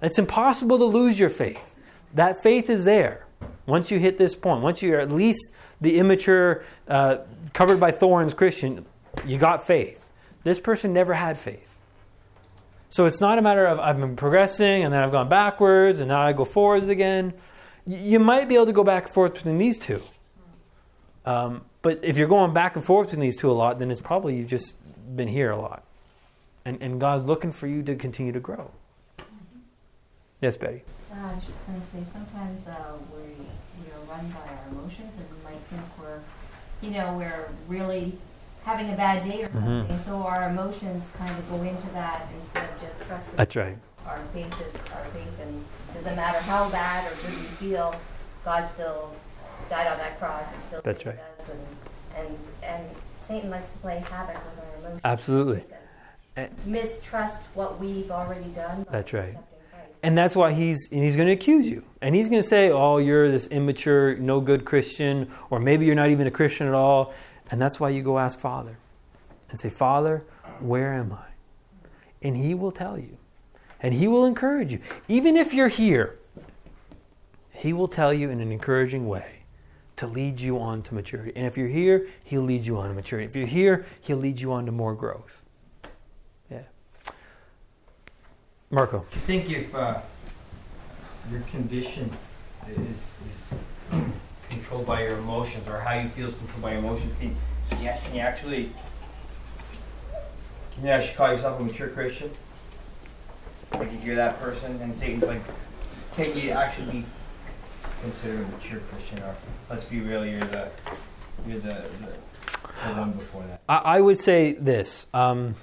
[0.00, 1.74] It's impossible to lose your faith.
[2.14, 3.26] That faith is there
[3.66, 4.62] once you hit this point.
[4.62, 7.18] Once you're at least the immature, uh,
[7.52, 8.86] covered by thorns Christian,
[9.24, 10.02] you got faith.
[10.44, 11.76] This person never had faith.
[12.88, 16.08] So it's not a matter of I've been progressing and then I've gone backwards and
[16.08, 17.34] now I go forwards again.
[17.86, 20.00] You might be able to go back and forth between these two.
[21.24, 24.00] Um, but if you're going back and forth between these two a lot, then it's
[24.00, 24.74] probably you've just
[25.14, 25.84] been here a lot.
[26.64, 28.70] And, and God's looking for you to continue to grow.
[30.40, 30.82] Yes, Betty.
[31.12, 35.12] Uh, I was just gonna say, sometimes uh, we, we are run by our emotions
[35.16, 36.20] and we might think we're,
[36.82, 38.14] you know, we're really
[38.66, 39.52] having a bad day or Mhm.
[39.88, 39.98] something.
[40.04, 43.36] So our emotions kind of go into that instead of just trusting.
[43.36, 43.78] That's right.
[44.06, 47.94] Our faith is our faith and it doesn't matter how bad or good we feel,
[48.44, 49.12] God still
[49.70, 51.24] died on that cross and still That's saved right.
[51.40, 51.48] us.
[51.48, 52.84] And, and, and
[53.20, 55.00] Satan likes to play havoc with our emotions.
[55.04, 55.64] Absolutely.
[56.36, 58.82] And- Mistrust what we've already done.
[58.82, 59.22] by That's right.
[59.28, 59.90] accepting Christ.
[60.02, 61.82] And that's why he's and he's going to accuse you.
[62.02, 65.94] And he's going to say, "Oh, you're this immature, no good Christian, or maybe you're
[65.94, 67.12] not even a Christian at all."
[67.50, 68.78] And that's why you go ask Father
[69.48, 70.24] and say, "Father,
[70.60, 71.26] where am I?"
[72.22, 73.18] And he will tell you.
[73.80, 74.80] And he will encourage you.
[75.06, 76.18] Even if you're here,
[77.52, 79.36] he will tell you in an encouraging way
[79.96, 81.32] to lead you on to maturity.
[81.36, 83.26] And if you're here, he'll lead you on to maturity.
[83.26, 85.42] If you're here, he'll lead you on to more growth.
[86.50, 86.62] Yeah.
[88.70, 89.06] Marco.
[89.10, 90.00] Do you think if uh,
[91.30, 92.10] your condition
[92.68, 93.14] is, is
[94.66, 97.36] controlled by your emotions, or how you feel is controlled by your emotions, can you,
[97.70, 98.70] can you, can you actually
[100.74, 102.30] can you actually call yourself a mature Christian?
[103.72, 105.42] Like you're that person, and Satan's like,
[106.14, 107.04] can you actually be
[108.02, 109.36] considered a mature Christian, or
[109.70, 110.68] let's be real, you're the
[111.46, 113.60] you're the, the, the one before that.
[113.68, 115.06] I, I would say this.
[115.14, 115.54] Um,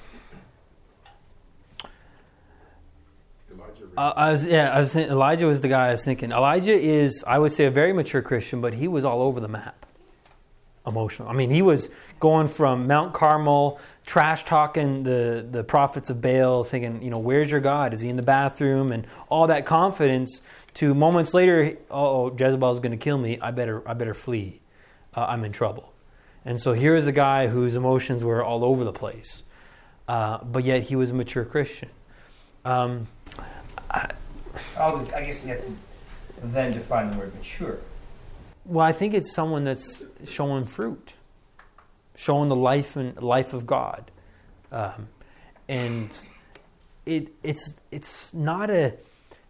[3.96, 6.32] Uh, was, yeah, I was thinking, Elijah was the guy I was thinking.
[6.32, 9.48] Elijah is, I would say, a very mature Christian, but he was all over the
[9.48, 9.86] map,
[10.88, 11.30] emotional.
[11.30, 11.90] I mean, he was
[12.20, 17.52] going from Mount Carmel, trash talking the the prophets of Baal, thinking, you know, where's
[17.52, 17.94] your God?
[17.94, 18.92] Is he in the bathroom?
[18.92, 20.42] And all that confidence.
[20.76, 23.40] To moments later, oh, Jezebel's going to kill me.
[23.40, 24.60] I better, I better flee.
[25.16, 25.94] Uh, I'm in trouble.
[26.46, 29.44] And so here is a guy whose emotions were all over the place,
[30.08, 31.90] uh, but yet he was a mature Christian.
[32.66, 33.08] Um,
[33.94, 35.76] I'll, I guess you have to
[36.44, 37.80] then define the word mature.
[38.66, 41.14] Well, I think it's someone that's showing fruit,
[42.16, 44.10] showing the life and life of God,
[44.72, 45.10] um,
[45.68, 46.10] and
[47.06, 48.94] it it's it's not a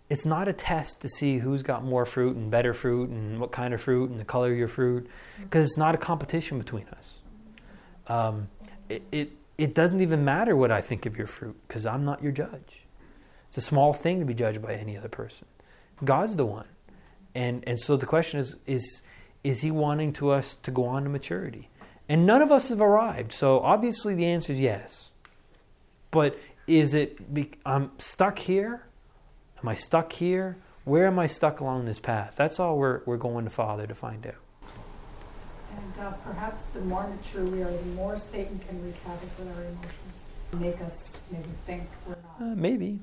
[0.10, 3.52] it's not a test to see who's got more fruit and better fruit and what
[3.52, 5.08] kind of fruit and the color of your fruit,
[5.42, 7.20] because it's not a competition between us.
[8.08, 8.50] Um,
[8.90, 12.22] it, it it doesn't even matter what I think of your fruit because I'm not
[12.24, 12.83] your judge.
[13.54, 15.46] It's a small thing to be judged by any other person.
[16.04, 16.66] God's the one.
[17.36, 19.04] And and so the question is is
[19.44, 21.70] is he wanting to us to go on to maturity?
[22.10, 23.32] And none of us have arrived.
[23.32, 25.12] So obviously the answer is yes.
[26.10, 26.36] But
[26.66, 27.20] is it
[27.64, 28.88] I'm stuck here?
[29.62, 30.58] Am I stuck here?
[30.84, 32.34] Where am I stuck along this path?
[32.36, 34.34] That's all we're we're going to Father to find out.
[35.78, 39.48] And uh, perhaps the more mature we are, the more Satan can wreak havoc with
[39.56, 42.52] our emotions, make us maybe think we're not.
[42.52, 43.00] Uh, maybe.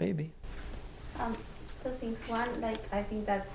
[0.00, 0.30] Maybe.
[1.20, 1.36] Um,
[1.84, 2.18] two things.
[2.26, 3.46] One, like I think that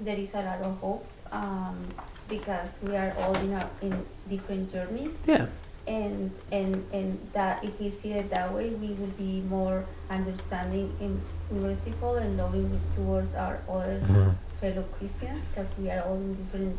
[0.00, 1.88] there is a lot of hope um,
[2.28, 5.46] because we are all in a, in different journeys, Yeah.
[5.88, 10.92] and and and that if we see it that way, we will be more understanding
[11.00, 11.16] and
[11.50, 14.36] merciful and loving towards our other Mhm.
[14.60, 16.76] fellow Christians because we are all in different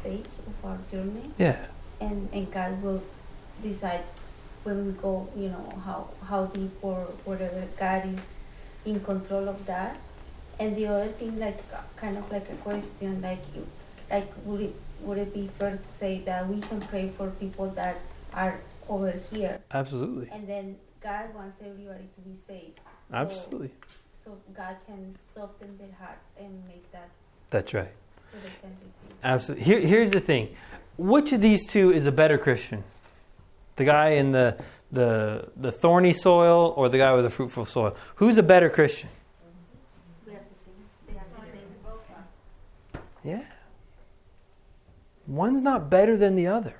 [0.00, 1.56] stage of our journey, Yeah.
[2.04, 3.00] and and God will
[3.64, 4.04] decide
[4.64, 7.64] when we go, you know, how how deep or whatever.
[7.80, 8.20] God is
[8.84, 9.98] in control of that.
[10.58, 13.42] And the other thing, like uh, kind of like a question, like
[14.10, 17.68] like would it would it be fair to say that we can pray for people
[17.70, 17.96] that
[18.32, 20.28] are over here, Absolutely.
[20.30, 22.78] and then God wants everybody to be saved.
[23.10, 23.70] So, Absolutely.
[24.24, 27.08] So God can soften their hearts and make that
[27.50, 27.90] That's right.
[28.30, 29.16] so they can receive.
[29.24, 29.64] Absolutely.
[29.64, 30.54] Here, here's the thing:
[30.96, 32.84] which of these two is a better Christian?
[33.76, 34.56] The guy in the
[34.90, 37.96] the the thorny soil, or the guy with the fruitful soil?
[38.16, 39.08] Who's a better Christian?
[40.26, 40.74] We have the same.
[41.06, 41.46] They have the
[42.94, 43.02] same.
[43.24, 43.44] Yeah.
[45.26, 46.74] One's not better than the other.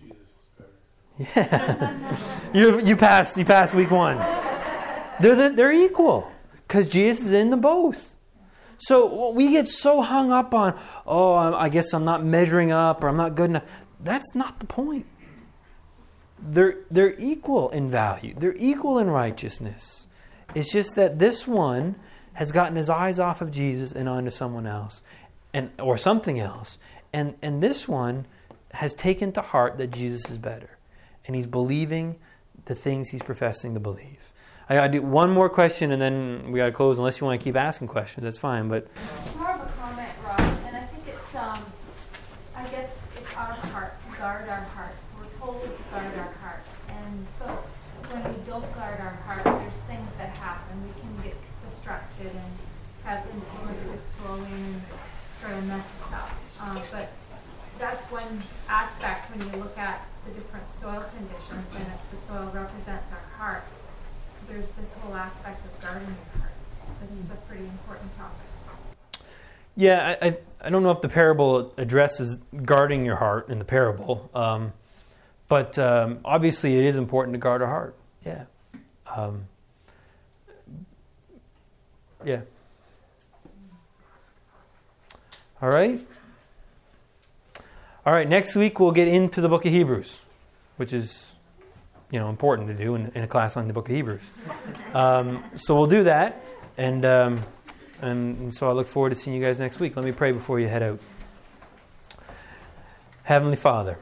[0.00, 0.16] Jesus
[1.18, 1.48] is better.
[1.52, 2.16] Yeah.
[2.54, 4.16] you you pass you pass week one.
[5.20, 6.30] They're the, they're equal
[6.66, 8.14] because Jesus is in the both.
[8.78, 13.04] So we get so hung up on, oh, I I guess I'm not measuring up
[13.04, 13.64] or I'm not good enough.
[14.00, 15.06] That's not the point.
[16.46, 18.34] They're they're equal in value.
[18.36, 20.06] They're equal in righteousness.
[20.54, 21.96] It's just that this one
[22.34, 25.00] has gotten his eyes off of Jesus and onto someone else,
[25.52, 26.78] and or something else,
[27.12, 28.26] and and this one
[28.72, 30.76] has taken to heart that Jesus is better,
[31.26, 32.16] and he's believing
[32.66, 34.32] the things he's professing to believe.
[34.68, 36.98] I gotta do one more question and then we gotta close.
[36.98, 38.68] Unless you want to keep asking questions, that's fine.
[38.68, 38.88] But
[39.36, 41.60] More of a comment, Ross, and I think it's, um,
[42.56, 44.94] I guess it's our heart, to guard our heart.
[45.18, 46.64] We're told to guard our heart.
[46.88, 47.44] And so
[48.08, 50.82] when we don't guard our heart, there's things that happen.
[50.82, 51.36] We can get
[51.68, 52.52] distracted and
[53.04, 54.82] have influences flow in and
[55.42, 56.30] sort of mess us up.
[56.62, 57.12] Um, but
[57.78, 62.50] that's one aspect when you look at the different soil conditions and if the soil
[62.54, 63.64] represents our heart,
[64.48, 66.52] there's this whole aspect of guarding your heart.
[67.12, 69.26] It's a pretty important topic.
[69.76, 73.64] yeah, I, I, I don't know if the parable addresses guarding your heart in the
[73.64, 74.72] parable, um,
[75.48, 77.96] but um, obviously it is important to guard our heart.
[78.24, 78.44] Yeah.
[79.14, 79.46] Um,
[82.24, 82.40] yeah.
[85.60, 86.06] All right.
[88.06, 88.28] All right.
[88.28, 90.18] Next week we'll get into the book of Hebrews,
[90.76, 91.32] which is,
[92.10, 94.30] you know, important to do in, in a class on the book of Hebrews.
[94.92, 96.44] Um, so we'll do that,
[96.76, 97.40] and, um,
[98.02, 99.96] and so I look forward to seeing you guys next week.
[99.96, 101.00] Let me pray before you head out.
[103.22, 103.96] Heavenly Father,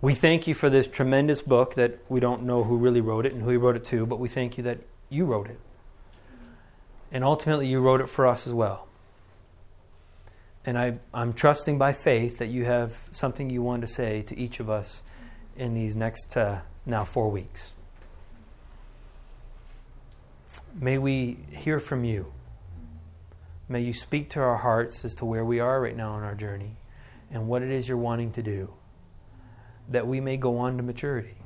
[0.00, 3.32] we thank you for this tremendous book that we don't know who really wrote it
[3.32, 4.78] and who he wrote it to, but we thank you that
[5.08, 5.58] you wrote it.
[7.10, 8.86] And ultimately, you wrote it for us as well.
[10.66, 14.38] And I, I'm trusting by faith that you have something you want to say to
[14.38, 15.02] each of us
[15.56, 17.72] in these next uh, now four weeks.
[20.74, 22.32] May we hear from you.
[23.68, 26.34] May you speak to our hearts as to where we are right now on our
[26.34, 26.76] journey
[27.30, 28.72] and what it is you're wanting to do.
[29.88, 31.36] That we may go on to maturity.